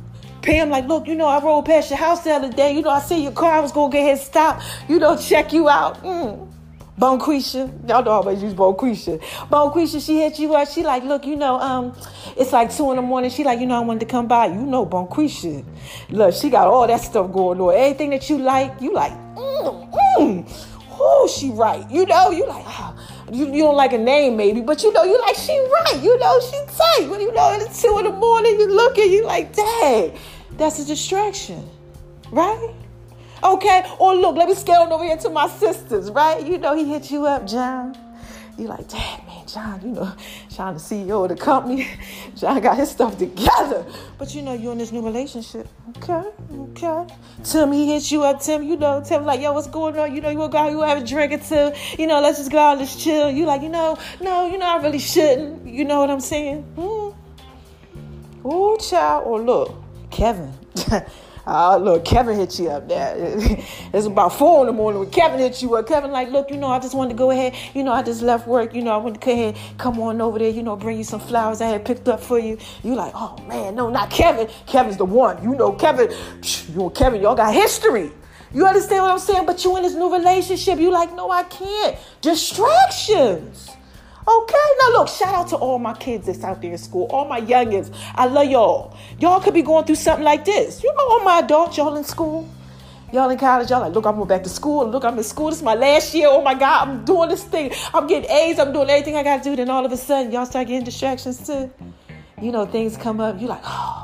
Pam, 0.42 0.70
like, 0.70 0.88
look, 0.88 1.08
you 1.08 1.16
know, 1.16 1.28
I 1.28 1.44
rode 1.44 1.66
past 1.66 1.92
your 1.92 2.00
house 2.00 2.24
the 2.24 2.32
other 2.32 2.52
day. 2.52 2.74
You 2.74 2.82
know, 2.82 2.90
I 2.90 3.00
see 3.00 3.22
your 3.22 3.32
car. 3.32 3.54
I 3.54 3.60
was 3.60 3.72
gonna 3.72 3.92
get 3.92 4.04
here, 4.04 4.18
stop. 4.18 4.62
You 4.88 4.98
know, 4.98 5.16
check 5.16 5.54
you 5.54 5.70
out. 5.70 6.02
Mm. 6.04 6.51
Bonquisha, 7.02 7.68
y'all 7.90 8.04
know 8.04 8.12
I 8.12 8.14
always 8.14 8.44
use 8.44 8.54
Bonquisha. 8.54 9.20
Bonquisha, 9.50 10.06
she 10.06 10.20
hit 10.20 10.38
you 10.38 10.54
up. 10.54 10.68
She 10.68 10.84
like, 10.84 11.04
look, 11.04 11.26
you 11.26 11.36
know, 11.36 11.60
um, 11.60 11.98
it's 12.38 12.54
like 12.54 12.72
two 12.72 12.92
in 12.92 12.98
the 12.98 13.02
morning. 13.02 13.32
She 13.32 13.44
like, 13.44 13.60
you 13.60 13.66
know, 13.66 13.78
I 13.78 13.80
wanted 13.80 14.02
to 14.02 14.06
come 14.06 14.28
by. 14.28 14.46
You 14.46 14.62
know, 14.62 14.86
Bonquisha. 14.86 15.66
Look, 16.12 16.36
she 16.36 16.52
got 16.52 16.68
all 16.68 16.86
that 16.86 17.02
stuff 17.02 17.34
going 17.34 17.60
on. 17.60 17.74
Anything 17.74 18.12
that 18.12 18.30
you 18.30 18.38
like, 18.38 18.80
you 18.80 18.94
like, 18.94 19.14
mm, 19.14 19.92
mm. 20.20 20.68
Oh, 20.92 21.28
she 21.28 21.50
right. 21.50 21.90
You 21.90 22.06
know, 22.06 22.30
you 22.30 22.46
like, 22.46 22.66
ah, 22.68 22.96
you, 23.32 23.52
you 23.52 23.64
don't 23.64 23.76
like 23.76 23.94
a 23.94 23.98
name 23.98 24.38
maybe, 24.38 24.62
but 24.62 24.84
you 24.84 24.94
know, 24.94 25.04
you 25.04 25.20
like, 25.22 25.36
she 25.36 25.58
right. 25.58 26.00
You 26.04 26.20
know, 26.20 26.40
she 26.40 26.64
tight. 26.68 27.10
When 27.10 27.20
you 27.20 27.34
know, 27.34 27.58
it's 27.60 27.82
two 27.82 27.98
in 27.98 28.06
the 28.06 28.12
morning, 28.12 28.60
you 28.60 28.72
looking, 28.72 29.12
you 29.12 29.26
like, 29.26 29.56
dang, 29.56 30.16
that's 30.52 30.78
a 30.78 30.86
distraction, 30.86 31.68
right? 32.30 32.76
Okay? 33.44 33.84
Or 34.00 34.16
look, 34.16 34.36
let 34.36 34.48
me 34.48 34.56
scale 34.56 34.88
over 34.92 35.04
here 35.04 35.18
to 35.18 35.30
my 35.30 35.48
sisters, 35.48 36.12
right? 36.12 36.46
You 36.46 36.58
know, 36.58 36.76
he 36.76 36.86
hit 36.86 37.12
you 37.12 37.26
up, 37.26 37.48
John. 37.48 37.98
You 38.58 38.68
like, 38.68 38.88
damn, 38.90 39.26
man, 39.26 39.48
John, 39.48 39.82
you 39.82 39.92
know, 39.94 40.14
John, 40.50 40.74
the 40.74 40.80
CEO 40.80 41.24
of 41.24 41.30
the 41.30 41.36
company. 41.36 41.88
John 42.36 42.62
got 42.62 42.78
his 42.78 42.92
stuff 42.92 43.18
together. 43.18 43.86
But 44.18 44.36
you 44.36 44.42
know, 44.42 44.54
you're 44.54 44.74
in 44.74 44.78
this 44.78 44.92
new 44.92 45.02
relationship. 45.02 45.68
Okay, 45.98 46.30
okay. 46.54 47.08
Tim, 47.44 47.72
he 47.72 47.92
hits 47.92 48.12
you 48.12 48.24
up, 48.24 48.42
Tim, 48.42 48.64
you 48.64 48.76
know, 48.76 49.02
Tim, 49.04 49.26
like, 49.26 49.42
yo, 49.42 49.54
what's 49.54 49.68
going 49.68 49.98
on? 49.98 50.14
You 50.14 50.22
know, 50.22 50.30
you 50.30 50.38
want 50.38 50.52
to 50.52 50.58
go 50.58 50.70
you 50.70 50.80
to 50.80 50.88
have 50.88 51.02
a 51.02 51.06
drink 51.06 51.32
or 51.32 51.38
two. 51.38 51.76
You 51.98 52.08
know, 52.08 52.22
let's 52.22 52.38
just 52.38 52.52
go 52.52 52.60
out, 52.60 52.78
let's 52.78 53.02
chill. 53.02 53.32
You 53.32 53.46
like, 53.46 53.62
you 53.62 53.70
know, 53.70 53.98
no, 54.22 54.46
you 54.52 54.58
know, 54.58 54.68
I 54.68 54.82
really 54.82 55.00
shouldn't. 55.00 55.66
You 55.66 55.86
know 55.86 56.00
what 56.00 56.10
I'm 56.10 56.20
saying? 56.20 56.62
Hmm. 56.76 57.18
Oh, 58.44 58.78
child. 58.78 59.26
Or 59.26 59.42
look, 59.42 59.76
Kevin. 60.12 60.54
Uh, 61.46 61.78
look, 61.78 62.06
Kevin 62.06 62.38
hit 62.38 62.60
you 62.60 62.70
up 62.70 62.88
there. 62.88 63.16
it's 63.94 64.06
about 64.06 64.34
four 64.34 64.62
in 64.62 64.68
the 64.68 64.74
morning 64.74 65.00
when 65.00 65.10
Kevin 65.10 65.40
hit 65.40 65.62
you 65.62 65.76
up. 65.76 65.88
Kevin, 65.88 66.12
like, 66.12 66.30
look, 66.30 66.52
you 66.52 66.58
know, 66.58 66.68
I 66.68 66.80
just 66.80 66.94
wanted 66.94 67.10
to 67.12 67.16
go 67.16 67.32
ahead. 67.32 67.56
You 67.74 67.84
know, 67.84 67.92
I 67.92 68.04
just 68.04 68.22
left 68.22 68.48
work. 68.48 68.76
You 68.76 68.84
know, 68.84 68.92
I 68.92 68.98
want 68.98 69.20
to 69.20 69.26
go 69.26 69.32
ahead, 69.32 69.58
come 69.78 70.00
on 70.00 70.22
over 70.22 70.40
there. 70.40 70.50
You 70.50 70.64
know, 70.64 70.76
bring 70.76 70.98
you 70.98 71.04
some 71.04 71.20
flowers 71.20 71.62
I 71.62 71.68
had 71.68 71.86
picked 71.86 72.08
up 72.08 72.22
for 72.22 72.40
you. 72.40 72.58
You 72.84 72.96
like, 72.96 73.14
oh 73.16 73.38
man, 73.48 73.76
no, 73.76 73.90
not 73.90 74.10
Kevin. 74.12 74.48
Kevin's 74.68 74.98
the 74.98 75.06
one. 75.06 75.42
You 75.44 75.56
know, 75.56 75.74
Kevin. 75.74 76.10
You 76.74 76.86
and 76.86 76.96
Kevin, 76.96 77.22
y'all 77.22 77.36
got 77.36 77.54
history. 77.54 78.12
You 78.54 78.68
understand 78.68 79.04
what 79.04 79.12
I'm 79.12 79.20
saying? 79.20 79.46
But 79.46 79.64
you 79.64 79.76
in 79.78 79.84
this 79.84 79.94
new 79.94 80.12
relationship, 80.14 80.78
you 80.80 80.92
like, 80.92 81.14
no, 81.16 81.32
I 81.32 81.44
can't. 81.44 81.98
Distractions. 82.22 83.70
Okay, 84.28 84.56
now 84.80 84.90
look, 85.00 85.08
shout 85.08 85.34
out 85.34 85.48
to 85.48 85.56
all 85.56 85.80
my 85.80 85.94
kids 85.94 86.28
that's 86.28 86.44
out 86.44 86.62
there 86.62 86.72
in 86.72 86.78
school, 86.78 87.08
all 87.10 87.28
my 87.28 87.42
youngins. 87.42 87.92
I 88.14 88.28
love 88.28 88.50
y'all. 88.50 88.96
Y'all 89.20 89.40
could 89.42 89.54
be 89.54 89.64
going 89.64 89.86
through 89.86 89.96
something 89.96 90.24
like 90.24 90.46
this. 90.46 90.84
You 90.84 90.94
know, 90.94 91.10
all 91.10 91.24
my 91.24 91.40
adults, 91.40 91.78
y'all 91.78 91.96
in 91.96 92.04
school. 92.04 92.48
Y'all 93.12 93.30
in 93.30 93.38
college, 93.38 93.70
y'all 93.70 93.82
like, 93.82 93.94
look, 93.94 94.06
I'm 94.06 94.16
going 94.16 94.28
back 94.28 94.44
to 94.44 94.50
school. 94.50 94.88
Look, 94.88 95.04
I'm 95.04 95.18
in 95.18 95.24
school. 95.24 95.50
This 95.50 95.58
is 95.58 95.64
my 95.64 95.74
last 95.74 96.14
year. 96.14 96.28
Oh 96.30 96.42
my 96.42 96.54
God, 96.54 96.88
I'm 96.88 97.04
doing 97.04 97.30
this 97.30 97.44
thing. 97.44 97.72
I'm 97.94 98.08
getting 98.08 98.30
A's. 98.30 98.58
I'm 98.58 98.72
doing 98.72 98.90
everything 98.90 99.16
I 99.16 99.24
got 99.24 99.44
to 99.44 99.50
do. 99.50 99.56
Then 99.56 99.70
all 99.70 99.86
of 99.86 99.92
a 99.92 99.98
sudden, 99.98 100.32
y'all 100.32 100.46
start 100.46 100.68
getting 100.68 100.86
distractions 100.86 101.46
too. 101.46 101.70
You 102.42 102.52
know, 102.52 102.66
things 102.66 102.96
come 102.96 103.20
up. 103.20 103.40
You're 103.40 103.50
like, 103.50 103.64
oh 103.66 104.01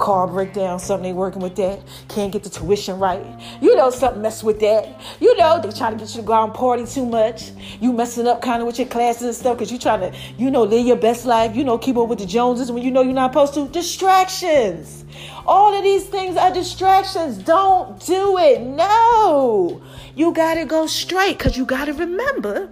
car 0.00 0.26
breakdown, 0.26 0.80
something 0.80 1.10
ain't 1.10 1.16
working 1.16 1.42
with 1.42 1.54
that. 1.56 1.80
Can't 2.08 2.32
get 2.32 2.42
the 2.42 2.50
tuition 2.50 2.98
right. 2.98 3.24
You 3.60 3.76
know, 3.76 3.90
something 3.90 4.22
mess 4.22 4.42
with 4.42 4.58
that. 4.60 5.00
You 5.20 5.36
know, 5.36 5.60
they 5.60 5.70
trying 5.70 5.92
to 5.92 5.98
get 5.98 6.14
you 6.14 6.22
to 6.22 6.26
go 6.26 6.32
out 6.32 6.44
and 6.44 6.54
party 6.54 6.86
too 6.86 7.06
much. 7.06 7.52
You 7.80 7.92
messing 7.92 8.26
up 8.26 8.42
kind 8.42 8.62
of 8.62 8.66
with 8.66 8.78
your 8.78 8.88
classes 8.88 9.22
and 9.22 9.34
stuff 9.34 9.58
because 9.58 9.70
you 9.70 9.78
trying 9.78 10.00
to, 10.00 10.18
you 10.38 10.50
know, 10.50 10.62
live 10.64 10.86
your 10.86 10.96
best 10.96 11.26
life. 11.26 11.54
You 11.54 11.64
know, 11.64 11.78
keep 11.78 11.96
up 11.96 12.08
with 12.08 12.18
the 12.18 12.26
Joneses 12.26 12.72
when 12.72 12.82
you 12.82 12.90
know 12.90 13.02
you're 13.02 13.12
not 13.12 13.32
supposed 13.32 13.54
to. 13.54 13.68
Distractions. 13.68 15.04
All 15.46 15.76
of 15.76 15.84
these 15.84 16.06
things 16.06 16.36
are 16.36 16.52
distractions. 16.52 17.38
Don't 17.38 18.04
do 18.04 18.38
it. 18.38 18.62
No. 18.62 19.82
You 20.16 20.32
got 20.32 20.54
to 20.54 20.64
go 20.64 20.86
straight 20.86 21.38
because 21.38 21.56
you 21.56 21.66
got 21.66 21.84
to 21.84 21.92
remember 21.92 22.70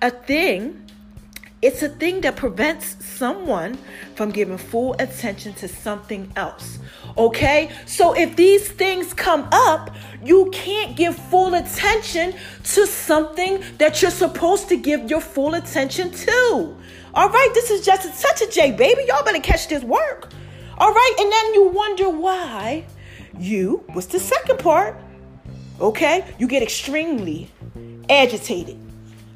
a 0.00 0.10
thing 0.10 0.81
it's 1.62 1.80
a 1.80 1.88
thing 1.88 2.20
that 2.22 2.34
prevents 2.34 3.02
someone 3.04 3.78
from 4.16 4.30
giving 4.30 4.58
full 4.58 4.96
attention 4.98 5.54
to 5.54 5.68
something 5.68 6.30
else. 6.34 6.80
Okay? 7.16 7.70
So 7.86 8.14
if 8.14 8.34
these 8.34 8.68
things 8.68 9.14
come 9.14 9.48
up, 9.52 9.94
you 10.24 10.50
can't 10.52 10.96
give 10.96 11.14
full 11.16 11.54
attention 11.54 12.34
to 12.64 12.86
something 12.86 13.62
that 13.78 14.02
you're 14.02 14.10
supposed 14.10 14.68
to 14.70 14.76
give 14.76 15.08
your 15.08 15.20
full 15.20 15.54
attention 15.54 16.10
to. 16.10 16.76
All 17.14 17.28
right? 17.28 17.50
This 17.54 17.70
is 17.70 17.86
just 17.86 18.06
a 18.06 18.22
touch 18.22 18.42
of 18.42 18.50
J, 18.50 18.72
baby. 18.72 19.04
Y'all 19.06 19.24
better 19.24 19.40
catch 19.40 19.68
this 19.68 19.84
work. 19.84 20.32
All 20.78 20.92
right? 20.92 21.14
And 21.20 21.30
then 21.30 21.54
you 21.54 21.68
wonder 21.68 22.10
why 22.10 22.86
you, 23.38 23.84
what's 23.92 24.08
the 24.08 24.18
second 24.18 24.58
part? 24.58 24.96
Okay? 25.80 26.24
You 26.40 26.48
get 26.48 26.64
extremely 26.64 27.50
agitated. 28.10 28.91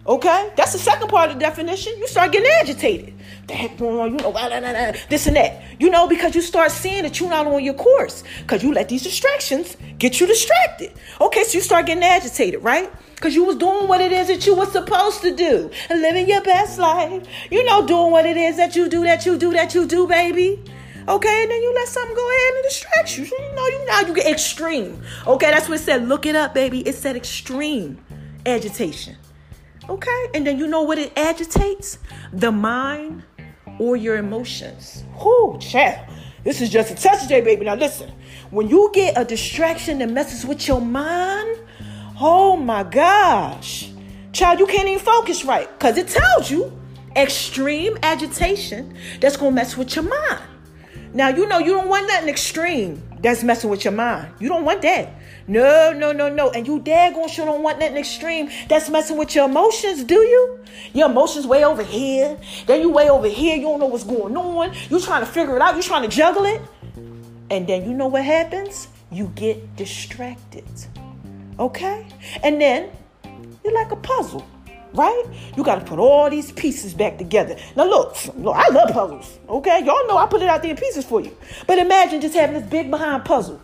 Okay, 0.07 0.53
that's 0.57 0.73
the 0.73 0.79
second 0.79 1.09
part 1.09 1.31
of 1.31 1.35
the 1.35 1.41
definition. 1.41 1.93
You 1.99 2.07
start 2.07 2.31
getting 2.31 2.49
agitated. 2.61 3.13
The 3.49 3.55
heck 3.55 3.77
going 3.77 3.99
on? 3.99 4.11
You 4.13 4.17
know, 4.19 4.31
blah, 4.31 4.49
blah, 4.49 4.61
blah, 4.61 4.93
this 5.09 5.27
and 5.27 5.35
that. 5.35 5.65
You 5.81 5.91
know, 5.91 6.07
because 6.07 6.37
you 6.37 6.43
start 6.43 6.71
seeing 6.71 7.03
that 7.03 7.19
you're 7.19 7.29
not 7.29 7.47
on 7.49 7.65
your 7.65 7.75
course 7.75 8.23
because 8.39 8.63
you 8.63 8.73
let 8.73 8.89
these 8.89 9.03
distractions 9.03 9.77
get 9.99 10.21
you 10.21 10.29
distracted. 10.29 10.93
Okay, 11.21 11.43
so 11.43 11.59
you 11.59 11.61
start 11.61 11.87
getting 11.87 12.05
agitated, 12.05 12.63
right? 12.63 12.89
Because 13.17 13.35
you 13.35 13.43
was 13.43 13.57
doing 13.57 13.89
what 13.89 14.01
it 14.01 14.13
is 14.13 14.29
that 14.29 14.47
you 14.47 14.55
were 14.55 14.67
supposed 14.67 15.23
to 15.23 15.35
do 15.35 15.71
and 15.91 16.01
living 16.01 16.29
your 16.29 16.43
best 16.43 16.79
life. 16.79 17.27
You 17.51 17.65
know, 17.65 17.85
doing 17.85 18.13
what 18.13 18.27
it 18.27 18.37
is 18.37 18.59
that 18.59 18.77
you 18.77 18.89
do, 18.89 19.03
that 19.03 19.27
you 19.27 19.37
do, 19.37 19.53
that 19.55 19.75
you 19.75 19.87
do, 19.87 20.07
baby. 20.07 20.63
Okay, 21.09 21.43
and 21.43 21.51
then 21.51 21.63
you 21.63 21.75
let 21.75 21.89
something 21.89 22.15
go 22.15 22.31
ahead 22.31 22.55
and 22.55 22.65
distract 22.65 23.19
you. 23.19 23.25
You 23.25 23.55
know, 23.57 23.67
you 23.67 23.87
now 23.87 24.01
you 24.03 24.15
get 24.15 24.27
extreme. 24.27 25.03
Okay, 25.27 25.51
that's 25.51 25.69
what 25.69 25.81
it 25.81 25.83
said. 25.83 26.07
Look 26.07 26.27
it 26.27 26.37
up, 26.37 26.55
baby. 26.55 26.87
It 26.87 26.95
said 26.95 27.17
extreme 27.17 27.99
agitation. 28.45 29.17
Okay? 29.89 30.27
And 30.35 30.47
then 30.47 30.59
you 30.59 30.67
know 30.67 30.83
what 30.83 30.99
it 30.99 31.13
agitates? 31.17 31.99
The 32.33 32.51
mind 32.51 33.23
or 33.79 33.97
your 33.97 34.17
emotions. 34.17 35.05
Whoo, 35.23 35.59
child. 35.61 36.09
This 36.45 36.61
is 36.61 36.71
just 36.71 36.91
a 36.91 36.95
test 36.95 37.23
today, 37.23 37.41
baby. 37.41 37.65
Now 37.65 37.75
listen. 37.75 38.11
When 38.51 38.69
you 38.69 38.91
get 38.95 39.19
a 39.19 39.25
distraction 39.25 39.99
that 39.99 40.11
messes 40.11 40.47
with 40.47 40.69
your 40.69 40.81
mind, 40.81 41.59
oh 42.21 42.57
my 42.57 42.85
gosh. 42.85 43.91
Child, 44.33 44.61
you 44.61 44.67
can't 44.67 44.89
even 44.89 45.05
focus 45.05 45.45
right. 45.45 45.69
Because 45.79 45.97
it 45.97 46.09
tells 46.09 46.51
you 46.51 46.73
extreme 47.17 47.97
agitation 48.03 48.95
that's 49.21 49.37
gonna 49.37 49.51
mess 49.51 49.77
with 49.77 49.97
your 49.97 50.05
mind. 50.05 50.43
Now 51.15 51.29
you 51.29 51.47
know 51.49 51.59
you 51.59 51.73
don't 51.73 51.89
want 51.89 52.07
nothing 52.07 52.29
extreme 52.29 53.03
that's 53.21 53.43
messing 53.43 53.71
with 53.71 53.85
your 53.85 53.95
mind. 53.95 54.33
You 54.39 54.49
don't 54.49 54.65
want 54.65 54.83
that. 54.83 55.09
No, 55.49 55.93
no, 55.93 56.13
no, 56.13 56.29
no. 56.29 56.51
And 56.51 56.67
you 56.67 56.81
daggone 56.81 57.29
sure 57.29 57.47
don't 57.47 57.63
want 57.63 57.79
nothing 57.79 57.97
extreme 57.97 58.51
that's 58.69 58.91
messing 58.91 59.17
with 59.17 59.35
your 59.35 59.49
emotions, 59.49 60.03
do 60.03 60.17
you? 60.17 60.61
Your 60.93 61.09
emotions 61.09 61.47
way 61.47 61.65
over 61.65 61.83
here. 61.83 62.37
Then 62.67 62.81
you 62.81 62.91
way 62.91 63.09
over 63.09 63.29
here. 63.29 63.57
You 63.57 63.63
don't 63.63 63.81
know 63.81 63.87
what's 63.87 64.05
going 64.05 64.37
on. 64.37 64.75
You 64.91 65.01
trying 65.01 65.25
to 65.25 65.31
figure 65.31 65.55
it 65.57 65.63
out. 65.63 65.77
You 65.77 65.83
trying 65.83 66.03
to 66.03 66.15
juggle 66.15 66.45
it. 66.45 66.61
And 67.51 67.67
then 67.67 67.89
you 67.89 67.95
know 67.95 68.09
what 68.09 68.25
happens? 68.25 68.89
You 69.13 69.31
get 69.37 69.77
distracted. 69.77 70.65
Okay? 71.59 72.07
And 72.43 72.61
then 72.61 72.91
you're 73.63 73.75
like 73.75 73.93
a 73.93 73.97
puzzle 73.97 74.47
right? 74.95 75.25
You 75.57 75.63
got 75.63 75.79
to 75.79 75.85
put 75.85 75.99
all 75.99 76.31
these 76.31 76.51
pieces 76.53 76.95
back 76.95 77.19
together. 77.19 77.57
Now, 77.77 77.85
look, 77.85 78.17
look, 78.37 78.57
I 78.57 78.69
love 78.71 78.91
puzzles, 78.91 79.39
okay? 79.49 79.85
Y'all 79.85 80.07
know 80.07 80.17
I 80.17 80.27
put 80.27 80.41
it 80.41 80.49
out 80.49 80.63
there 80.63 80.71
in 80.71 80.77
pieces 80.77 81.05
for 81.05 81.21
you. 81.21 81.37
But 81.67 81.79
imagine 81.79 82.21
just 82.21 82.35
having 82.35 82.59
this 82.59 82.71
big 82.71 82.91
behind 82.91 83.25
puzzle. 83.25 83.61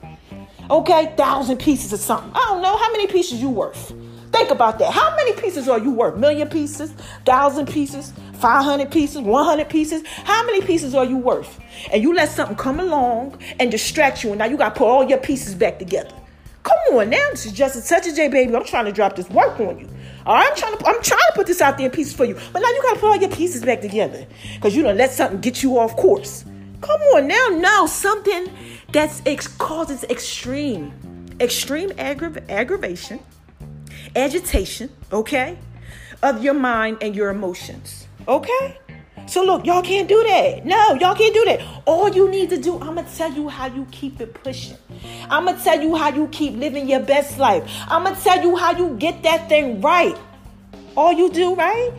Okay, 0.72 1.12
thousand 1.18 1.58
pieces 1.58 1.92
of 1.92 2.00
something. 2.00 2.32
I 2.34 2.46
don't 2.48 2.62
know 2.62 2.74
how 2.74 2.90
many 2.92 3.06
pieces 3.06 3.42
you 3.42 3.50
worth. 3.50 3.92
Think 4.32 4.50
about 4.50 4.78
that. 4.78 4.90
How 4.90 5.14
many 5.16 5.34
pieces 5.34 5.68
are 5.68 5.78
you 5.78 5.90
worth? 5.90 6.16
Million 6.16 6.48
pieces, 6.48 6.94
thousand 7.26 7.68
pieces, 7.68 8.14
five 8.38 8.64
hundred 8.64 8.90
pieces, 8.90 9.20
one 9.20 9.44
hundred 9.44 9.68
pieces. 9.68 10.02
How 10.06 10.46
many 10.46 10.62
pieces 10.62 10.94
are 10.94 11.04
you 11.04 11.18
worth? 11.18 11.60
And 11.92 12.02
you 12.02 12.14
let 12.14 12.30
something 12.30 12.56
come 12.56 12.80
along 12.80 13.38
and 13.60 13.70
distract 13.70 14.24
you, 14.24 14.30
and 14.30 14.38
now 14.38 14.46
you 14.46 14.56
got 14.56 14.74
to 14.74 14.78
put 14.78 14.86
all 14.86 15.06
your 15.06 15.18
pieces 15.18 15.54
back 15.54 15.78
together. 15.78 16.14
Come 16.62 16.78
on 16.92 17.10
now, 17.10 17.28
this 17.32 17.44
is 17.44 17.52
just 17.52 17.76
a 17.76 17.86
touch 17.86 18.04
J, 18.04 18.28
baby. 18.28 18.56
I'm 18.56 18.64
trying 18.64 18.86
to 18.86 18.92
drop 18.92 19.14
this 19.14 19.28
work 19.28 19.60
on 19.60 19.78
you. 19.78 19.90
I'm 20.24 20.56
trying 20.56 20.78
to 20.78 20.86
I'm 20.86 21.02
trying 21.02 21.20
to 21.20 21.32
put 21.34 21.48
this 21.48 21.60
out 21.60 21.76
there 21.76 21.84
in 21.84 21.92
pieces 21.92 22.14
for 22.14 22.24
you, 22.24 22.32
but 22.50 22.60
now 22.60 22.68
you 22.70 22.80
got 22.80 22.94
to 22.94 23.00
put 23.00 23.10
all 23.10 23.16
your 23.18 23.28
pieces 23.28 23.62
back 23.62 23.82
together 23.82 24.26
because 24.54 24.74
you 24.74 24.82
don't 24.82 24.96
let 24.96 25.10
something 25.10 25.42
get 25.42 25.62
you 25.62 25.78
off 25.78 25.94
course. 25.96 26.46
Come 26.80 27.00
on 27.14 27.28
now, 27.28 27.46
now 27.60 27.86
something 27.86 28.48
that's 28.92 29.22
ex- 29.26 29.48
causes 29.48 30.04
extreme, 30.04 30.92
extreme 31.40 31.90
aggra- 31.90 32.48
aggravation, 32.50 33.20
agitation, 34.14 34.90
okay, 35.12 35.58
of 36.22 36.42
your 36.44 36.54
mind 36.54 36.98
and 37.00 37.16
your 37.16 37.30
emotions, 37.30 38.06
okay? 38.28 38.78
So 39.26 39.42
look, 39.42 39.64
y'all 39.64 39.82
can't 39.82 40.08
do 40.08 40.22
that. 40.24 40.66
No, 40.66 40.94
y'all 40.94 41.14
can't 41.14 41.32
do 41.32 41.44
that. 41.46 41.60
All 41.86 42.08
you 42.08 42.28
need 42.28 42.50
to 42.50 42.58
do, 42.58 42.74
I'm 42.74 42.96
gonna 42.96 43.08
tell 43.16 43.32
you 43.32 43.48
how 43.48 43.66
you 43.66 43.86
keep 43.90 44.20
it 44.20 44.34
pushing. 44.34 44.76
I'm 45.30 45.46
gonna 45.46 45.62
tell 45.62 45.80
you 45.80 45.94
how 45.94 46.10
you 46.10 46.28
keep 46.28 46.56
living 46.56 46.88
your 46.88 47.00
best 47.00 47.38
life. 47.38 47.64
I'm 47.88 48.04
gonna 48.04 48.16
tell 48.20 48.42
you 48.42 48.56
how 48.56 48.76
you 48.76 48.96
get 48.98 49.22
that 49.22 49.48
thing 49.48 49.80
right. 49.80 50.16
All 50.96 51.12
you 51.12 51.30
do, 51.30 51.54
right? 51.54 51.92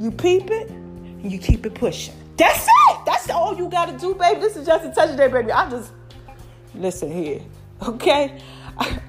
You 0.00 0.10
peep 0.10 0.50
it, 0.50 0.68
and 0.70 1.30
you 1.30 1.38
keep 1.38 1.64
it 1.64 1.74
pushing. 1.74 2.14
That's 2.36 2.66
it. 2.66 2.98
That's 3.04 3.30
all 3.30 3.56
you 3.56 3.68
gotta 3.68 3.96
do, 3.98 4.14
baby. 4.14 4.40
This 4.40 4.56
is 4.56 4.66
just 4.66 4.84
a 4.84 4.90
touch 4.90 5.10
of 5.10 5.16
that, 5.16 5.30
baby. 5.32 5.52
I 5.52 5.68
just 5.68 5.92
listen 6.74 7.12
here, 7.12 7.42
okay? 7.86 8.40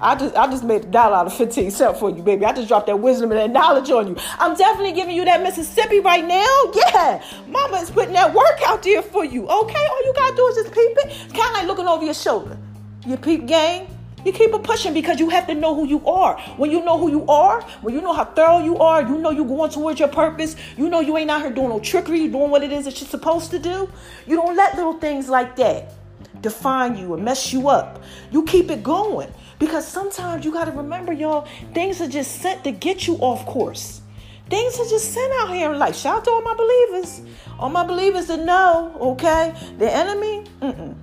I 0.00 0.14
just 0.14 0.36
I 0.36 0.46
just 0.46 0.62
made 0.62 0.84
a 0.84 0.86
dollar 0.86 1.16
out 1.16 1.26
of 1.26 1.34
15 1.34 1.70
cents 1.70 1.98
for 1.98 2.10
you, 2.10 2.22
baby. 2.22 2.44
I 2.44 2.52
just 2.52 2.68
dropped 2.68 2.86
that 2.86 2.98
wisdom 2.98 3.32
and 3.32 3.40
that 3.40 3.50
knowledge 3.50 3.90
on 3.90 4.08
you. 4.08 4.16
I'm 4.38 4.54
definitely 4.56 4.92
giving 4.92 5.16
you 5.16 5.24
that 5.24 5.42
Mississippi 5.42 6.00
right 6.00 6.24
now. 6.24 6.72
Yeah. 6.74 7.24
Mama 7.48 7.78
is 7.78 7.90
putting 7.90 8.12
that 8.12 8.34
work 8.34 8.60
out 8.66 8.82
there 8.82 9.00
for 9.00 9.24
you. 9.24 9.48
Okay? 9.48 9.86
All 9.86 10.04
you 10.04 10.12
gotta 10.14 10.36
do 10.36 10.46
is 10.48 10.56
just 10.56 10.72
peep 10.72 10.96
it. 10.98 11.06
It's 11.06 11.32
kind 11.32 11.48
of 11.48 11.52
like 11.54 11.66
looking 11.66 11.86
over 11.86 12.04
your 12.04 12.14
shoulder. 12.14 12.58
You 13.06 13.16
peep 13.16 13.46
game. 13.46 13.86
You 14.24 14.32
keep 14.32 14.52
it 14.52 14.62
pushing 14.62 14.94
because 14.94 15.20
you 15.20 15.28
have 15.28 15.46
to 15.48 15.54
know 15.54 15.74
who 15.74 15.86
you 15.86 16.06
are. 16.06 16.40
When 16.56 16.70
you 16.70 16.84
know 16.84 16.98
who 16.98 17.10
you 17.10 17.26
are, 17.26 17.62
when 17.82 17.94
you 17.94 18.00
know 18.00 18.12
how 18.12 18.24
thorough 18.24 18.58
you 18.58 18.78
are, 18.78 19.02
you 19.02 19.18
know 19.18 19.30
you're 19.30 19.46
going 19.46 19.70
towards 19.70 19.98
your 19.98 20.08
purpose. 20.08 20.56
You 20.76 20.88
know 20.88 21.00
you 21.00 21.16
ain't 21.16 21.30
out 21.30 21.42
here 21.42 21.50
doing 21.50 21.68
no 21.68 21.80
trickery. 21.80 22.20
You're 22.20 22.32
doing 22.32 22.50
what 22.50 22.62
it 22.62 22.72
is 22.72 22.86
that 22.86 23.00
you're 23.00 23.08
supposed 23.08 23.50
to 23.50 23.58
do. 23.58 23.90
You 24.26 24.36
don't 24.36 24.56
let 24.56 24.76
little 24.76 24.98
things 24.98 25.28
like 25.28 25.56
that 25.56 25.92
define 26.40 26.96
you 26.96 27.14
and 27.14 27.24
mess 27.24 27.52
you 27.52 27.68
up. 27.68 28.02
You 28.30 28.44
keep 28.44 28.70
it 28.70 28.82
going 28.82 29.32
because 29.58 29.86
sometimes 29.86 30.44
you 30.44 30.52
got 30.52 30.66
to 30.66 30.72
remember, 30.72 31.12
y'all, 31.12 31.46
things 31.72 32.00
are 32.00 32.08
just 32.08 32.40
sent 32.40 32.64
to 32.64 32.72
get 32.72 33.06
you 33.06 33.16
off 33.16 33.46
course. 33.46 34.00
Things 34.50 34.78
are 34.78 34.88
just 34.88 35.12
sent 35.12 35.32
out 35.40 35.54
here 35.54 35.72
in 35.72 35.78
life. 35.78 35.96
Shout 35.96 36.18
out 36.18 36.24
to 36.24 36.30
all 36.30 36.42
my 36.42 36.54
believers. 36.54 37.22
All 37.58 37.70
my 37.70 37.84
believers 37.84 38.26
that 38.26 38.40
know, 38.40 38.94
okay? 39.00 39.54
The 39.78 39.90
enemy, 39.90 40.44
mm-mm, 40.60 40.94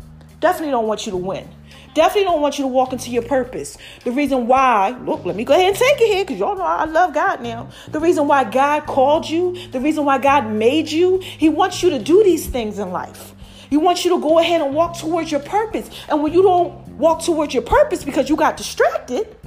definitely 0.41 0.71
don't 0.71 0.88
want 0.88 1.05
you 1.05 1.13
to 1.13 1.17
win. 1.17 1.48
Definitely 1.93 2.24
don't 2.24 2.41
want 2.41 2.57
you 2.57 2.63
to 2.63 2.67
walk 2.67 2.91
into 2.93 3.10
your 3.12 3.24
purpose. 3.24 3.77
The 4.03 4.12
reason 4.12 4.48
why, 4.48 4.89
look, 4.89 5.25
let 5.25 5.36
me 5.36 5.45
go 5.45 5.53
ahead 5.53 5.69
and 5.69 5.77
take 5.77 6.01
it 6.01 6.07
here 6.07 6.24
because 6.24 6.39
y'all 6.39 6.55
know 6.55 6.63
I 6.63 6.86
love 6.86 7.13
God 7.13 7.41
now. 7.41 7.69
The 7.89 8.00
reason 8.00 8.27
why 8.27 8.43
God 8.43 8.86
called 8.86 9.29
you, 9.29 9.55
the 9.69 9.79
reason 9.79 10.03
why 10.03 10.17
God 10.17 10.51
made 10.51 10.89
you, 10.89 11.19
He 11.19 11.50
wants 11.50 11.83
you 11.83 11.89
to 11.91 12.00
do 12.00 12.24
these 12.24 12.48
things 12.48 12.79
in 12.79 12.91
life. 12.91 13.33
He 13.69 13.77
wants 13.77 14.03
you 14.03 14.12
to 14.15 14.21
go 14.21 14.39
ahead 14.39 14.62
and 14.62 14.75
walk 14.75 14.98
towards 14.98 15.31
your 15.31 15.39
purpose. 15.39 15.89
And 16.10 16.21
when 16.21 16.33
you 16.33 16.41
don't 16.41 16.88
walk 16.98 17.24
towards 17.24 17.53
your 17.53 17.63
purpose 17.63 18.03
because 18.03 18.29
you 18.29 18.36
got 18.36 18.57
distracted, 18.57 19.38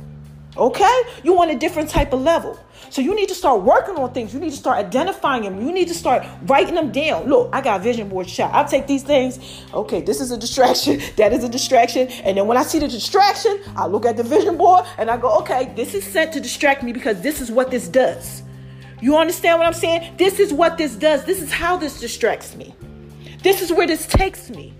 okay, 0.57 1.03
you 1.23 1.33
want 1.33 1.51
a 1.51 1.57
different 1.57 1.91
type 1.91 2.13
of 2.13 2.23
level. 2.23 2.59
So 2.91 3.03
you 3.03 3.15
need 3.15 3.29
to 3.29 3.35
start 3.35 3.63
working 3.63 3.97
on 3.97 4.13
things. 4.13 4.33
You 4.33 4.41
need 4.41 4.51
to 4.51 4.57
start 4.57 4.79
identifying 4.79 5.43
them. 5.43 5.61
You 5.61 5.73
need 5.73 5.89
to 5.89 5.95
start 5.95 6.25
writing 6.47 6.75
them 6.75 6.93
down. 6.93 7.29
Look, 7.29 7.51
I 7.53 7.61
got 7.61 7.81
vision 7.83 8.09
board 8.09 8.29
shot. 8.29 8.53
I'll 8.55 8.69
take 8.69 8.87
these 8.87 9.03
things. 9.03 9.39
Okay, 9.73 10.01
this 10.01 10.21
is 10.21 10.31
a 10.31 10.37
distraction. 10.39 11.01
That 11.17 11.33
is 11.33 11.45
a 11.45 11.49
distraction. 11.49 12.09
And 12.09 12.37
then 12.37 12.47
when 12.47 12.57
I 12.57 12.63
see 12.63 12.79
the 12.79 12.89
distraction, 12.89 13.61
I 13.77 13.87
look 13.87 14.05
at 14.05 14.17
the 14.17 14.23
vision 14.23 14.57
board 14.57 14.85
and 14.99 15.11
I 15.11 15.17
go, 15.17 15.39
okay, 15.41 15.73
this 15.77 15.95
is 15.95 16.05
sent 16.05 16.33
to 16.35 16.41
distract 16.41 16.83
me 16.83 16.93
because 16.93 17.21
this 17.21 17.41
is 17.41 17.51
what 17.51 17.71
this 17.71 17.89
does. 17.89 18.43
You 19.01 19.17
understand 19.17 19.59
what 19.59 19.67
I'm 19.67 19.75
saying? 19.75 20.17
This 20.17 20.41
is 20.41 20.53
what 20.53 20.79
this 20.79 20.97
does. 20.97 21.25
This 21.25 21.43
is 21.43 21.53
how 21.53 21.77
this 21.77 22.01
distracts 22.01 22.57
me. 22.57 22.75
This 23.43 23.61
is 23.61 23.73
where 23.73 23.87
this 23.87 24.07
takes 24.07 24.51
me. 24.51 24.75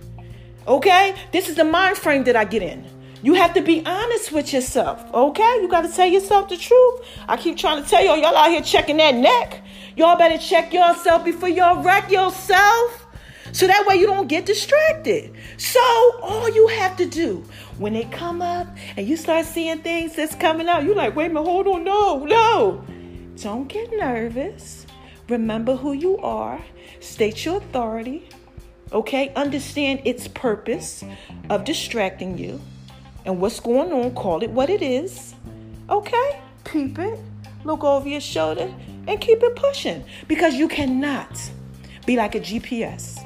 Okay? 0.67 1.15
This 1.33 1.49
is 1.49 1.57
the 1.57 1.65
mind 1.65 1.97
frame 1.99 2.25
that 2.25 2.37
I 2.37 2.45
get 2.45 2.63
in. 2.63 2.85
You 3.25 3.33
have 3.33 3.55
to 3.55 3.63
be 3.63 3.83
honest 3.87 4.33
with 4.33 4.53
yourself, 4.53 5.03
okay? 5.15 5.59
You 5.63 5.67
got 5.67 5.81
to 5.81 5.89
tell 5.89 6.07
yourself 6.07 6.51
the 6.51 6.59
truth. 6.59 7.01
I 7.27 7.39
keep 7.39 7.57
trying 7.57 7.83
to 7.83 7.89
tell 7.89 8.05
y'all, 8.05 8.19
y'all 8.19 8.37
out 8.37 8.51
here 8.51 8.61
checking 8.61 8.99
that 8.99 9.15
neck. 9.15 9.63
Y'all 9.97 10.19
better 10.19 10.37
check 10.37 10.75
yourself 10.75 11.25
before 11.25 11.49
y'all 11.49 11.83
wreck 11.83 12.11
yourself. 12.11 13.07
So 13.53 13.67
that 13.67 13.87
way 13.87 13.95
you 13.95 14.07
don't 14.07 14.27
get 14.27 14.45
distracted. 14.45 15.33
So 15.57 15.81
all 16.21 16.51
you 16.51 16.67
have 16.67 16.99
to 16.99 17.07
do 17.07 17.43
when 17.79 17.95
they 17.95 18.05
come 18.05 18.43
up 18.43 18.67
and 18.95 19.09
you 19.09 19.17
start 19.17 19.47
seeing 19.47 19.79
things 19.79 20.15
that's 20.15 20.35
coming 20.35 20.69
out, 20.69 20.85
you're 20.85 20.95
like, 20.95 21.17
wait 21.17 21.31
a 21.31 21.35
minute, 21.35 21.45
hold 21.45 21.67
on, 21.67 21.83
no, 21.83 22.27
no. 22.27 22.85
Don't 23.37 23.69
get 23.69 23.91
nervous. 23.91 24.85
Remember 25.31 25.77
who 25.77 25.95
you 25.95 26.19
are. 26.19 26.63
State 27.01 27.47
your 27.47 27.57
authority. 27.57 28.29
Okay? 28.93 29.33
Understand 29.35 30.03
its 30.05 30.29
purpose 30.29 31.03
of 31.49 31.65
distracting 31.65 32.37
you 32.37 32.61
and 33.25 33.41
what's 33.41 33.61
going 33.61 33.93
on. 33.93 34.15
Call 34.15 34.43
it 34.43 34.51
what 34.51 34.71
it 34.71 34.83
is. 34.83 35.35
Okay? 35.89 36.41
Peep 36.65 36.99
it. 36.99 37.19
Look 37.65 37.85
over 37.85 38.09
your 38.09 38.21
shoulder 38.21 38.73
and 39.07 39.21
keep 39.21 39.43
it 39.43 39.57
pushing 39.57 40.05
because 40.29 40.55
you 40.55 40.69
cannot 40.69 41.51
be 42.07 42.17
like 42.17 42.35
a 42.35 42.41
GPS 42.41 43.25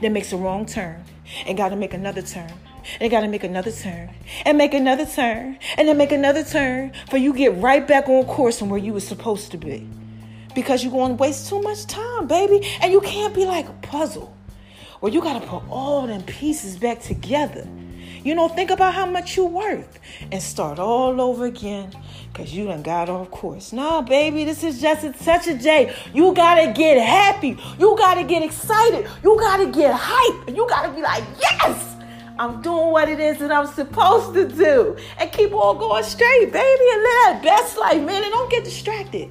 that 0.00 0.10
makes 0.10 0.32
a 0.32 0.36
wrong 0.36 0.66
turn 0.66 1.02
and 1.46 1.56
got 1.56 1.68
to 1.68 1.76
make 1.76 1.94
another 1.94 2.22
turn 2.22 2.52
and 3.00 3.10
got 3.10 3.20
to 3.20 3.28
make 3.28 3.44
another 3.44 3.70
turn 3.70 4.10
and 4.44 4.58
make 4.58 4.74
another 4.74 5.06
turn 5.06 5.58
and 5.76 5.88
then 5.88 5.96
make 5.96 6.12
another 6.12 6.44
turn 6.44 6.92
for 7.08 7.16
you 7.16 7.32
get 7.32 7.56
right 7.56 7.86
back 7.86 8.08
on 8.08 8.24
course 8.24 8.60
and 8.60 8.70
where 8.70 8.80
you 8.80 8.92
were 8.92 9.00
supposed 9.00 9.50
to 9.50 9.56
be 9.56 9.88
because 10.54 10.82
you're 10.82 10.92
going 10.92 11.16
to 11.16 11.22
waste 11.22 11.48
too 11.48 11.60
much 11.62 11.86
time 11.86 12.26
baby 12.26 12.60
and 12.80 12.92
you 12.92 13.00
can't 13.00 13.34
be 13.34 13.44
like 13.44 13.68
a 13.68 13.72
puzzle 13.74 14.36
where 15.00 15.12
you 15.12 15.20
got 15.20 15.40
to 15.40 15.46
put 15.46 15.62
all 15.68 16.06
them 16.06 16.22
pieces 16.22 16.76
back 16.76 17.00
together 17.00 17.66
you 18.24 18.34
know, 18.34 18.48
think 18.48 18.70
about 18.70 18.94
how 18.94 19.06
much 19.06 19.36
you 19.36 19.44
worth 19.44 20.00
and 20.32 20.42
start 20.42 20.78
all 20.78 21.20
over 21.20 21.44
again 21.44 21.92
because 22.32 22.52
you 22.52 22.64
done 22.64 22.82
got 22.82 23.08
off 23.08 23.30
course. 23.30 23.72
No, 23.72 24.02
baby, 24.02 24.44
this 24.44 24.64
is 24.64 24.80
just 24.80 25.16
such 25.22 25.46
a 25.46 25.54
day. 25.54 25.94
You 26.12 26.34
got 26.34 26.56
to 26.56 26.72
get 26.72 27.00
happy. 27.00 27.58
You 27.78 27.94
got 27.96 28.14
to 28.14 28.24
get 28.24 28.42
excited. 28.42 29.06
You 29.22 29.36
got 29.38 29.58
to 29.58 29.70
get 29.70 29.94
hype. 29.94 30.48
You 30.48 30.66
got 30.68 30.86
to 30.86 30.92
be 30.92 31.02
like, 31.02 31.22
yes, 31.38 31.96
I'm 32.38 32.62
doing 32.62 32.90
what 32.90 33.08
it 33.08 33.20
is 33.20 33.38
that 33.38 33.52
I'm 33.52 33.66
supposed 33.66 34.34
to 34.34 34.48
do. 34.48 34.96
And 35.18 35.30
keep 35.30 35.52
on 35.52 35.78
going 35.78 36.02
straight, 36.02 36.50
baby, 36.50 36.84
and 36.92 37.02
live 37.02 37.24
that 37.24 37.40
best 37.44 37.78
life, 37.78 38.02
man. 38.02 38.24
And 38.24 38.32
don't 38.32 38.50
get 38.50 38.64
distracted 38.64 39.28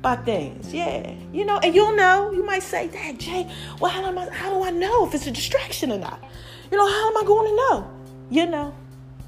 by 0.00 0.16
things. 0.16 0.72
Yeah. 0.72 1.12
You 1.32 1.44
know, 1.44 1.58
and 1.58 1.74
you'll 1.74 1.96
know. 1.96 2.30
You 2.30 2.44
might 2.44 2.62
say, 2.62 2.86
Dad, 2.88 3.18
Jay, 3.18 3.50
well, 3.80 3.90
how, 3.90 4.06
am 4.06 4.16
I, 4.16 4.30
how 4.30 4.50
do 4.50 4.62
I 4.62 4.70
know 4.70 5.06
if 5.06 5.14
it's 5.14 5.26
a 5.26 5.30
distraction 5.32 5.90
or 5.90 5.98
not? 5.98 6.22
You 6.70 6.78
know, 6.78 6.86
how 6.86 7.10
am 7.10 7.16
I 7.16 7.26
going 7.26 7.48
to 7.48 7.56
know? 7.56 7.97
You 8.30 8.46
know, 8.46 8.74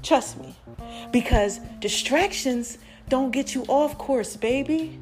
trust 0.03 0.39
me. 0.39 0.55
Because 1.11 1.59
distractions 1.79 2.77
don't 3.09 3.31
get 3.31 3.55
you 3.55 3.63
off 3.67 3.97
course, 3.97 4.35
baby. 4.35 4.99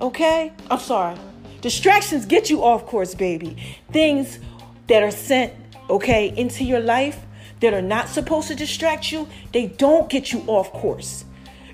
Okay? 0.00 0.52
I'm 0.70 0.78
sorry. 0.78 1.16
Distractions 1.60 2.24
get 2.24 2.48
you 2.48 2.62
off 2.64 2.86
course, 2.86 3.14
baby. 3.14 3.56
Things 3.92 4.38
that 4.86 5.02
are 5.02 5.10
sent, 5.10 5.52
okay, 5.88 6.34
into 6.36 6.64
your 6.64 6.80
life 6.80 7.18
that 7.60 7.74
are 7.74 7.82
not 7.82 8.08
supposed 8.08 8.48
to 8.48 8.54
distract 8.54 9.12
you, 9.12 9.28
they 9.52 9.66
don't 9.66 10.08
get 10.08 10.32
you 10.32 10.42
off 10.46 10.72
course. 10.72 11.24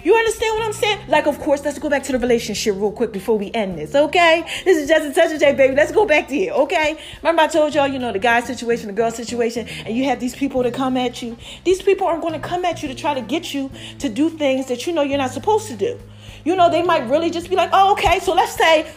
You 0.06 0.14
understand 0.14 0.54
what 0.54 0.64
I'm 0.66 0.72
saying? 0.72 1.08
Like, 1.08 1.26
of 1.26 1.40
course, 1.40 1.64
let's 1.64 1.80
go 1.80 1.90
back 1.90 2.04
to 2.04 2.12
the 2.12 2.20
relationship 2.20 2.76
real 2.76 2.92
quick 2.92 3.10
before 3.10 3.36
we 3.36 3.50
end 3.52 3.76
this, 3.76 3.92
okay? 3.92 4.44
This 4.64 4.78
is 4.78 4.88
just 4.88 5.04
a 5.04 5.12
touch 5.12 5.32
of 5.32 5.40
J, 5.40 5.52
baby. 5.52 5.75
Let's 5.75 5.90
go 5.90 6.06
back 6.06 6.28
to 6.28 6.36
it, 6.36 6.52
okay? 6.52 6.96
Remember, 7.22 7.42
I 7.42 7.48
told 7.48 7.75
y'all, 7.75 7.88
you 7.88 7.98
know, 7.98 8.12
the 8.12 8.20
guy 8.20 8.38
situation, 8.38 8.86
the 8.86 8.92
girl 8.92 9.10
situation, 9.10 9.66
and 9.84 9.96
you 9.96 10.04
have 10.04 10.20
these 10.20 10.36
people 10.36 10.62
to 10.62 10.70
come 10.70 10.96
at 10.96 11.22
you. 11.22 11.36
These 11.64 11.82
people 11.82 12.06
aren't 12.06 12.22
going 12.22 12.34
to 12.34 12.38
come 12.38 12.64
at 12.64 12.84
you 12.84 12.88
to 12.88 12.94
try 12.94 13.14
to 13.14 13.20
get 13.20 13.52
you 13.52 13.68
to 13.98 14.08
do 14.08 14.30
things 14.30 14.66
that 14.66 14.86
you 14.86 14.92
know 14.92 15.02
you're 15.02 15.18
not 15.18 15.32
supposed 15.32 15.66
to 15.70 15.76
do. 15.76 15.98
You 16.44 16.54
know, 16.54 16.70
they 16.70 16.84
might 16.84 17.10
really 17.10 17.28
just 17.28 17.50
be 17.50 17.56
like, 17.56 17.70
oh, 17.72 17.90
okay, 17.94 18.20
so 18.20 18.32
let's 18.32 18.54
say 18.54 18.88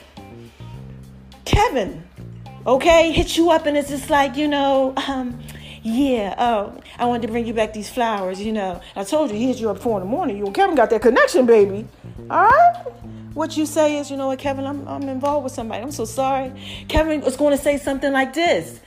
Kevin, 1.44 2.04
okay, 2.68 3.12
hit 3.12 3.36
you 3.36 3.50
up, 3.50 3.66
and 3.66 3.76
it's 3.76 3.90
just 3.90 4.12
like, 4.12 4.38
you 4.38 4.48
know, 4.48 4.94
um, 5.08 5.40
yeah, 5.84 6.36
oh, 6.38 6.80
I 6.98 7.06
wanted 7.06 7.28
to 7.28 7.32
bring 7.32 7.46
you 7.46 7.54
back 7.54 7.74
these 7.74 7.90
flowers, 7.90 8.42
you 8.42 8.52
know. 8.52 8.82
I 8.96 9.04
told 9.04 9.32
you 9.32 9.38
he 9.38 9.48
hit 9.48 9.58
you 9.58 9.70
up 9.70 9.80
four 9.80 10.00
in 10.00 10.06
the 10.06 10.10
morning. 10.10 10.38
You 10.38 10.46
and 10.46 10.56
Kevin 10.56 10.76
got 10.76 10.90
that 10.90 11.02
connection, 11.02 11.46
baby. 11.46 11.88
All 12.30 12.44
right? 12.44 12.86
What 13.34 13.56
you 13.56 13.66
say 13.66 13.98
is, 13.98 14.10
you 14.12 14.18
know 14.18 14.28
what, 14.28 14.40
Kevin, 14.40 14.66
I'm, 14.66 14.88
I'm 14.88 15.04
involved 15.04 15.46
with 15.46 15.54
somebody. 15.54 15.82
I'm 15.82 15.92
so 15.92 16.06
sorry. 16.06 16.52
Kevin 16.88 17.22
was 17.22 17.38
going 17.38 17.56
to 17.56 17.64
say 17.64 17.78
something 17.78 18.12
like 18.12 18.34
this 18.34 18.82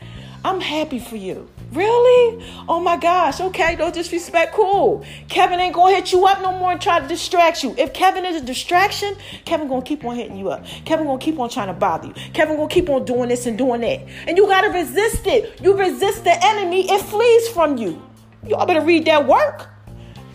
I'm 0.45 0.61
happy 0.61 0.99
for 0.99 1.17
you. 1.17 1.49
Really? 1.73 2.45
Oh 2.69 2.81
my 2.81 2.99
gosh. 2.99 3.41
Okay, 3.41 3.77
no 3.77 3.91
disrespect. 3.91 4.53
Cool. 4.53 5.05
Kevin 5.29 5.59
ain't 5.59 5.75
gonna 5.75 5.95
hit 5.95 6.13
you 6.13 6.27
up 6.27 6.43
no 6.43 6.59
more 6.59 6.73
and 6.73 6.81
try 6.81 7.01
to 7.01 7.09
distract 7.09 7.63
you. 7.63 7.75
If 7.79 7.95
Kevin 7.95 8.27
is 8.27 8.43
a 8.43 8.45
distraction, 8.45 9.17
Kevin 9.47 9.69
gonna 9.69 9.81
keep 9.81 10.05
on 10.05 10.15
hitting 10.15 10.37
you 10.37 10.51
up. 10.51 10.67
Kevin 10.85 11.07
gonna 11.07 11.19
keep 11.19 11.39
on 11.39 11.49
trying 11.49 11.69
to 11.69 11.73
bother 11.73 12.09
you. 12.09 12.15
Kevin 12.35 12.57
gonna 12.57 12.69
keep 12.69 12.91
on 12.91 13.07
doing 13.07 13.31
this 13.31 13.47
and 13.47 13.57
doing 13.57 13.81
that. 13.81 14.07
And 14.29 14.37
you 14.37 14.47
gotta 14.49 14.69
resist 14.69 15.27
it. 15.27 15.63
You 15.63 15.75
resist 15.75 16.25
the 16.25 16.45
enemy, 16.45 16.91
it 16.91 17.01
flees 17.01 17.49
from 17.49 17.79
you. 17.79 18.03
Y'all 18.47 18.67
better 18.67 18.85
read 18.85 19.07
that 19.07 19.27
work. 19.27 19.71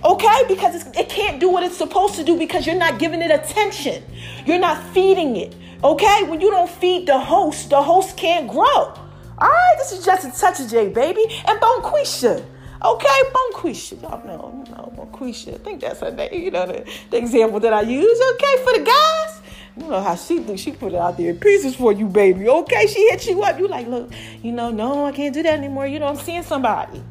Okay? 0.03 0.43
Because 0.47 0.87
it 0.87 1.09
can't 1.09 1.39
do 1.39 1.49
what 1.49 1.63
it's 1.63 1.77
supposed 1.77 2.15
to 2.15 2.23
do 2.23 2.37
because 2.37 2.65
you're 2.65 2.75
not 2.75 2.97
giving 2.97 3.21
it 3.21 3.29
attention. 3.29 4.03
You're 4.45 4.59
not 4.59 4.81
feeding 4.91 5.35
it. 5.35 5.55
Okay? 5.83 6.23
When 6.23 6.41
you 6.41 6.49
don't 6.49 6.69
feed 6.69 7.05
the 7.05 7.19
host, 7.19 7.69
the 7.69 7.81
host 7.81 8.17
can't 8.17 8.49
grow. 8.49 8.93
All 9.37 9.47
right, 9.47 9.75
this 9.77 9.91
is 9.91 10.05
just 10.05 10.25
a 10.25 10.39
touch 10.39 10.69
J, 10.69 10.89
baby. 10.89 11.23
And 11.47 11.59
Bonquisha. 11.59 12.45
Okay, 12.83 13.21
Bonquisha. 13.33 14.01
Y'all 14.01 14.25
know, 14.25 14.63
you 14.65 14.71
know, 14.71 14.93
Bonquisha. 14.95 15.55
I 15.55 15.57
think 15.57 15.81
that's 15.81 15.99
her 15.99 16.11
name. 16.11 16.29
You 16.33 16.51
know, 16.51 16.65
the, 16.65 16.89
the 17.11 17.17
example 17.17 17.59
that 17.59 17.73
I 17.73 17.81
use. 17.81 18.19
Okay, 18.33 18.63
for 18.63 18.73
the 18.73 18.83
guys. 18.85 19.41
You 19.77 19.87
know 19.91 20.01
how 20.01 20.15
she 20.15 20.39
do. 20.39 20.57
She 20.57 20.71
put 20.71 20.93
it 20.93 20.97
out 20.97 21.17
there 21.17 21.29
in 21.29 21.39
pieces 21.39 21.75
for 21.75 21.91
you, 21.91 22.07
baby. 22.07 22.47
Okay, 22.47 22.87
she 22.87 23.09
hit 23.09 23.27
you 23.27 23.43
up. 23.43 23.59
You 23.59 23.67
like, 23.67 23.87
look, 23.87 24.11
you 24.41 24.51
know, 24.51 24.71
no, 24.71 25.05
I 25.05 25.11
can't 25.11 25.33
do 25.33 25.43
that 25.43 25.53
anymore. 25.57 25.85
You 25.85 25.99
know, 25.99 26.07
I'm 26.07 26.15
seeing 26.15 26.41
somebody. 26.41 27.03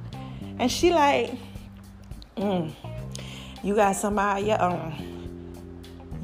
And 0.58 0.70
she 0.70 0.90
like, 0.90 1.32
mm, 2.36 2.72
you 3.62 3.74
got 3.74 3.94
somebody, 3.94 4.52
um, 4.52 4.94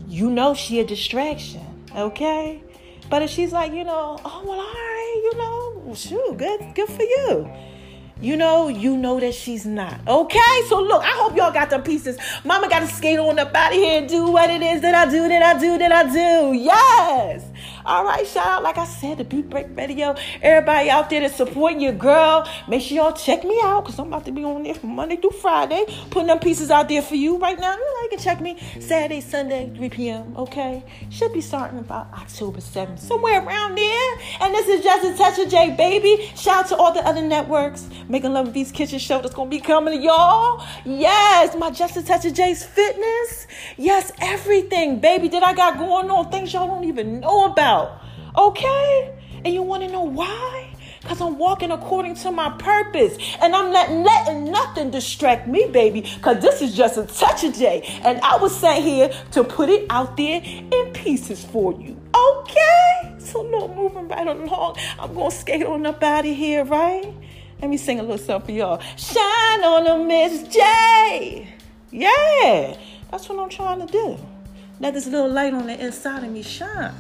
you 0.08 0.30
know 0.30 0.54
she 0.54 0.80
a 0.80 0.84
distraction, 0.86 1.64
okay? 1.94 2.62
But 3.10 3.22
if 3.22 3.30
she's 3.30 3.52
like, 3.52 3.72
you 3.72 3.84
know, 3.84 4.18
oh 4.24 4.42
well, 4.44 4.60
all 4.60 4.66
right, 4.66 5.20
you 5.24 5.38
know, 5.38 5.71
Oh, 5.92 5.94
shoot, 5.94 6.38
good, 6.38 6.74
good 6.74 6.88
for 6.88 7.02
you. 7.02 7.52
You 8.18 8.38
know, 8.38 8.68
you 8.68 8.96
know 8.96 9.20
that 9.20 9.34
she's 9.34 9.66
not. 9.66 10.00
Okay, 10.08 10.62
so 10.66 10.80
look, 10.80 11.04
I 11.04 11.10
hope 11.10 11.36
y'all 11.36 11.52
got 11.52 11.68
the 11.68 11.80
pieces. 11.80 12.16
Mama 12.46 12.70
got 12.70 12.78
to 12.78 12.86
skate 12.86 13.18
on 13.18 13.38
up 13.38 13.54
out 13.54 13.72
of 13.72 13.78
here 13.78 13.98
and 13.98 14.08
do 14.08 14.30
what 14.30 14.48
it 14.48 14.62
is 14.62 14.80
that 14.80 14.94
I 14.94 15.10
do, 15.10 15.28
that 15.28 15.42
I 15.42 15.58
do, 15.58 15.76
that 15.76 15.92
I 15.92 16.04
do. 16.04 16.54
Yes. 16.54 17.44
All 17.84 18.04
right, 18.04 18.26
shout 18.26 18.46
out, 18.46 18.62
like 18.62 18.78
I 18.78 18.84
said, 18.84 19.18
the 19.18 19.24
Beat 19.24 19.50
Break 19.50 19.66
Radio. 19.76 20.14
Everybody 20.40 20.90
out 20.90 21.10
there 21.10 21.20
that's 21.20 21.36
supporting 21.36 21.80
your 21.80 21.92
girl, 21.92 22.48
make 22.68 22.82
sure 22.82 22.96
y'all 22.96 23.12
check 23.12 23.44
me 23.44 23.58
out 23.62 23.84
because 23.84 23.98
I'm 23.98 24.08
about 24.08 24.24
to 24.26 24.32
be 24.32 24.44
on 24.44 24.62
there 24.62 24.74
from 24.74 24.94
Monday 24.94 25.16
through 25.16 25.30
Friday, 25.30 25.84
putting 26.10 26.28
them 26.28 26.38
pieces 26.38 26.70
out 26.70 26.88
there 26.88 27.02
for 27.02 27.14
you 27.14 27.38
right 27.38 27.58
now. 27.58 27.74
You, 27.74 27.98
you 28.02 28.08
can 28.10 28.18
check 28.18 28.40
me 28.40 28.58
Saturday, 28.80 29.20
Sunday, 29.20 29.72
3 29.76 29.88
p.m. 29.90 30.36
Okay, 30.36 30.84
should 31.10 31.32
be 31.32 31.40
starting 31.40 31.78
about 31.78 32.12
October 32.12 32.58
7th, 32.58 32.98
somewhere 32.98 33.44
around 33.44 33.76
there. 33.76 34.14
And 34.40 34.54
this 34.54 34.68
is 34.68 34.82
just 34.82 35.04
a 35.04 35.16
touch 35.16 35.38
of 35.38 35.50
J, 35.50 35.74
baby. 35.76 36.30
Shout 36.36 36.64
out 36.64 36.68
to 36.68 36.76
all 36.76 36.92
the 36.92 37.00
other 37.06 37.22
networks, 37.22 37.88
making 38.08 38.32
love 38.32 38.48
V's 38.48 38.72
Kitchen 38.72 38.98
Show 38.98 39.20
that's 39.20 39.34
gonna 39.34 39.50
be 39.50 39.60
coming 39.60 39.96
to 39.96 40.04
y'all. 40.04 40.64
Yes, 40.84 41.56
my 41.56 41.70
Just 41.70 41.96
a 41.96 42.02
Touch 42.02 42.24
of 42.24 42.34
J's 42.34 42.64
fitness. 42.64 43.46
Yes, 43.76 44.12
everything, 44.20 44.98
baby, 44.98 45.28
that 45.28 45.42
I 45.42 45.54
got 45.54 45.78
going 45.78 46.10
on, 46.10 46.30
things 46.30 46.52
y'all 46.52 46.66
don't 46.66 46.84
even 46.84 47.20
know 47.20 47.44
about 47.44 47.51
about. 47.52 48.00
Okay? 48.36 49.18
And 49.44 49.52
you 49.52 49.62
want 49.62 49.82
to 49.82 49.88
know 49.88 50.02
why? 50.02 50.74
Because 51.00 51.20
I'm 51.20 51.36
walking 51.36 51.72
according 51.72 52.14
to 52.16 52.30
my 52.30 52.50
purpose. 52.58 53.16
And 53.40 53.54
I'm 53.54 53.72
not 53.72 53.90
letting 53.90 54.50
nothing 54.50 54.90
distract 54.90 55.48
me, 55.48 55.66
baby. 55.66 56.02
Because 56.02 56.40
this 56.40 56.62
is 56.62 56.76
just 56.76 56.96
a 56.96 57.06
touch 57.06 57.44
of 57.44 57.54
J. 57.54 57.82
And 58.04 58.20
I 58.20 58.36
was 58.36 58.56
sent 58.56 58.84
here 58.84 59.10
to 59.32 59.42
put 59.42 59.68
it 59.68 59.86
out 59.90 60.16
there 60.16 60.40
in 60.44 60.92
pieces 60.92 61.44
for 61.44 61.72
you. 61.72 62.00
Okay? 62.14 63.16
So, 63.18 63.42
look, 63.42 63.74
moving 63.74 64.08
right 64.08 64.26
along. 64.26 64.76
I'm 64.98 65.14
going 65.14 65.30
to 65.30 65.36
skate 65.36 65.66
on 65.66 65.86
up 65.86 66.02
out 66.02 66.24
of 66.24 66.36
here, 66.36 66.64
right? 66.64 67.12
Let 67.60 67.70
me 67.70 67.76
sing 67.76 67.98
a 67.98 68.02
little 68.02 68.18
something 68.18 68.54
for 68.54 68.58
y'all. 68.58 68.80
Shine 68.96 69.64
on 69.64 69.86
a 69.86 70.04
Miss 70.04 70.42
J. 70.48 71.48
Yeah, 71.90 72.76
that's 73.10 73.28
what 73.28 73.38
I'm 73.38 73.48
trying 73.48 73.86
to 73.86 73.92
do. 73.92 74.18
Let 74.80 74.94
this 74.94 75.06
little 75.06 75.30
light 75.30 75.52
on 75.52 75.66
the 75.66 75.84
inside 75.84 76.24
of 76.24 76.30
me 76.32 76.42
shine 76.42 76.94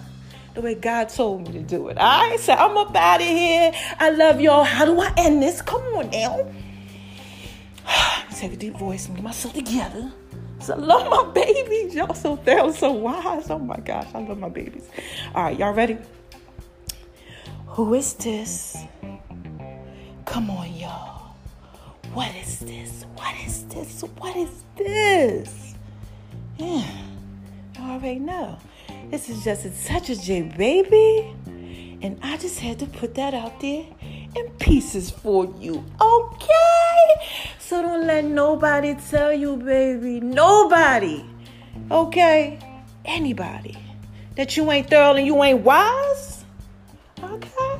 the 0.54 0.60
way 0.60 0.74
God 0.74 1.08
told 1.08 1.46
me 1.46 1.52
to 1.52 1.62
do 1.62 1.88
it. 1.88 1.98
All 1.98 2.28
right, 2.28 2.38
so 2.38 2.52
I'm 2.52 2.76
up 2.76 2.94
out 2.94 3.20
of 3.20 3.26
here. 3.26 3.72
I 3.98 4.10
love 4.10 4.40
y'all. 4.40 4.64
How 4.64 4.84
do 4.84 5.00
I 5.00 5.12
end 5.16 5.42
this? 5.42 5.62
Come 5.62 5.82
on 5.94 6.10
now. 6.10 6.46
Take 8.36 8.52
a 8.52 8.56
deep 8.56 8.76
voice 8.76 9.06
and 9.06 9.16
get 9.16 9.24
myself 9.24 9.54
together. 9.54 10.12
So 10.60 10.74
I 10.74 10.76
love 10.76 11.10
my 11.10 11.32
babies. 11.34 11.94
Y'all 11.94 12.14
so 12.14 12.38
they're 12.44 12.72
so 12.72 12.92
wise. 12.92 13.50
Oh 13.50 13.58
my 13.58 13.78
gosh, 13.78 14.08
I 14.14 14.18
love 14.20 14.38
my 14.38 14.48
babies. 14.48 14.88
All 15.34 15.44
right, 15.44 15.58
y'all 15.58 15.72
ready? 15.72 15.98
Who 17.68 17.94
is 17.94 18.12
this? 18.14 18.76
Come 20.26 20.50
on, 20.50 20.74
y'all. 20.74 21.34
what 22.12 22.34
is 22.36 22.60
this? 22.60 23.06
What 23.14 23.34
is 23.46 23.64
this? 23.64 24.02
What 24.18 24.36
is 24.36 24.64
this? 24.76 25.74
Yeah, 26.58 26.86
you 27.76 27.82
already 27.82 28.18
know. 28.18 28.58
This 29.10 29.28
is 29.28 29.44
just 29.44 29.74
such 29.76 30.10
a 30.10 30.16
J 30.16 30.42
baby. 30.42 31.34
And 32.02 32.18
I 32.22 32.36
just 32.36 32.58
had 32.58 32.80
to 32.80 32.86
put 32.86 33.14
that 33.14 33.32
out 33.32 33.60
there 33.60 33.84
in 34.34 34.50
pieces 34.58 35.10
for 35.10 35.44
you, 35.60 35.84
okay? 36.00 37.28
So 37.60 37.80
don't 37.80 38.06
let 38.06 38.24
nobody 38.24 38.94
tell 39.08 39.32
you, 39.32 39.56
baby, 39.56 40.18
nobody, 40.18 41.24
okay? 41.90 42.58
Anybody, 43.04 43.78
that 44.36 44.56
you 44.56 44.70
ain't 44.72 44.90
thorough 44.90 45.14
and 45.14 45.26
you 45.26 45.40
ain't 45.44 45.60
wise, 45.60 46.44
okay? 47.22 47.78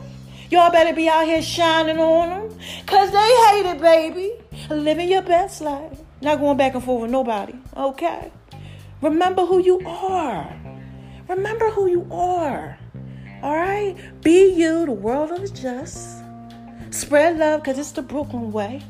Y'all 0.51 0.71
better 0.71 0.95
be 0.95 1.09
out 1.09 1.25
here 1.25 1.43
shining 1.43 1.99
on 1.99 2.29
them, 2.29 2.59
cause 2.87 3.11
they 3.11 3.19
hate 3.19 3.67
it, 3.67 3.81
baby. 3.81 4.33
Living 4.71 5.09
your 5.09 5.23
best 5.23 5.61
life, 5.63 5.99
not 6.21 6.39
going 6.39 6.57
back 6.57 6.75
and 6.75 6.85
forth 6.85 7.03
with 7.03 7.11
nobody, 7.11 7.55
okay? 7.77 8.31
Remember 9.01 9.45
who 9.45 9.59
you 9.59 9.81
are. 9.85 10.62
Remember 11.29 11.71
who 11.71 11.87
you 11.87 12.07
are. 12.11 12.79
All 13.43 13.57
right? 13.57 13.97
Be 14.23 14.53
you, 14.53 14.87
the 14.87 14.93
world 14.93 15.33
is 15.41 15.51
just. 15.51 16.23
Spread 16.91 17.39
love 17.39 17.63
because 17.63 17.79
it's 17.79 17.93
the 17.93 18.03
Brooklyn 18.03 18.53
way. 18.53 18.83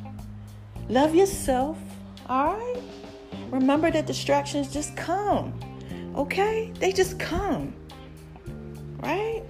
Love 0.89 1.15
yourself. 1.15 1.79
All 2.29 2.55
right? 2.55 2.83
Remember 3.51 3.91
that 3.91 4.07
distractions 4.07 4.73
just 4.73 4.97
come. 4.97 5.59
Okay? 6.17 6.73
They 6.81 6.93
just 6.93 7.19
come. 7.19 7.75
Right? 8.99 9.43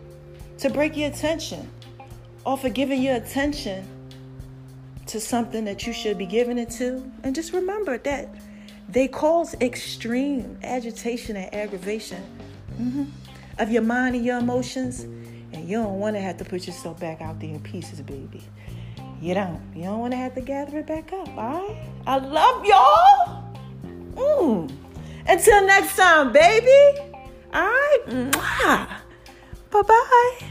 To 0.58 0.70
break 0.70 0.96
your 0.96 1.08
attention. 1.08 1.70
Or 2.44 2.56
for 2.58 2.68
giving 2.68 3.02
your 3.02 3.16
attention 3.16 3.86
to 5.06 5.20
something 5.20 5.64
that 5.64 5.86
you 5.86 5.92
should 5.92 6.18
be 6.18 6.26
giving 6.26 6.58
it 6.58 6.70
to. 6.70 7.02
And 7.22 7.34
just 7.34 7.52
remember 7.52 7.98
that 7.98 8.34
they 8.88 9.08
cause 9.08 9.54
extreme 9.60 10.58
agitation 10.62 11.36
and 11.36 11.52
aggravation. 11.54 12.22
Mm-hmm 12.78 13.04
of 13.58 13.70
your 13.70 13.82
mind 13.82 14.16
and 14.16 14.24
your 14.24 14.38
emotions, 14.38 15.00
and 15.52 15.68
you 15.68 15.76
don't 15.76 15.98
want 15.98 16.16
to 16.16 16.20
have 16.20 16.36
to 16.38 16.44
put 16.44 16.66
yourself 16.66 16.98
back 17.00 17.20
out 17.20 17.40
there 17.40 17.50
in 17.50 17.60
pieces, 17.60 18.00
baby. 18.00 18.42
You 19.20 19.34
don't. 19.34 19.60
You 19.74 19.84
don't 19.84 20.00
want 20.00 20.12
to 20.12 20.16
have 20.16 20.34
to 20.34 20.40
gather 20.40 20.78
it 20.78 20.86
back 20.86 21.12
up, 21.12 21.28
all 21.36 21.68
right? 21.68 21.76
I 22.06 22.18
love 22.18 22.64
y'all. 22.64 23.54
Mm. 24.14 24.72
Until 25.28 25.66
next 25.66 25.96
time, 25.96 26.32
baby. 26.32 27.00
All 27.54 27.62
right. 27.62 28.32
Bye 29.70 29.82
bye. 29.82 30.48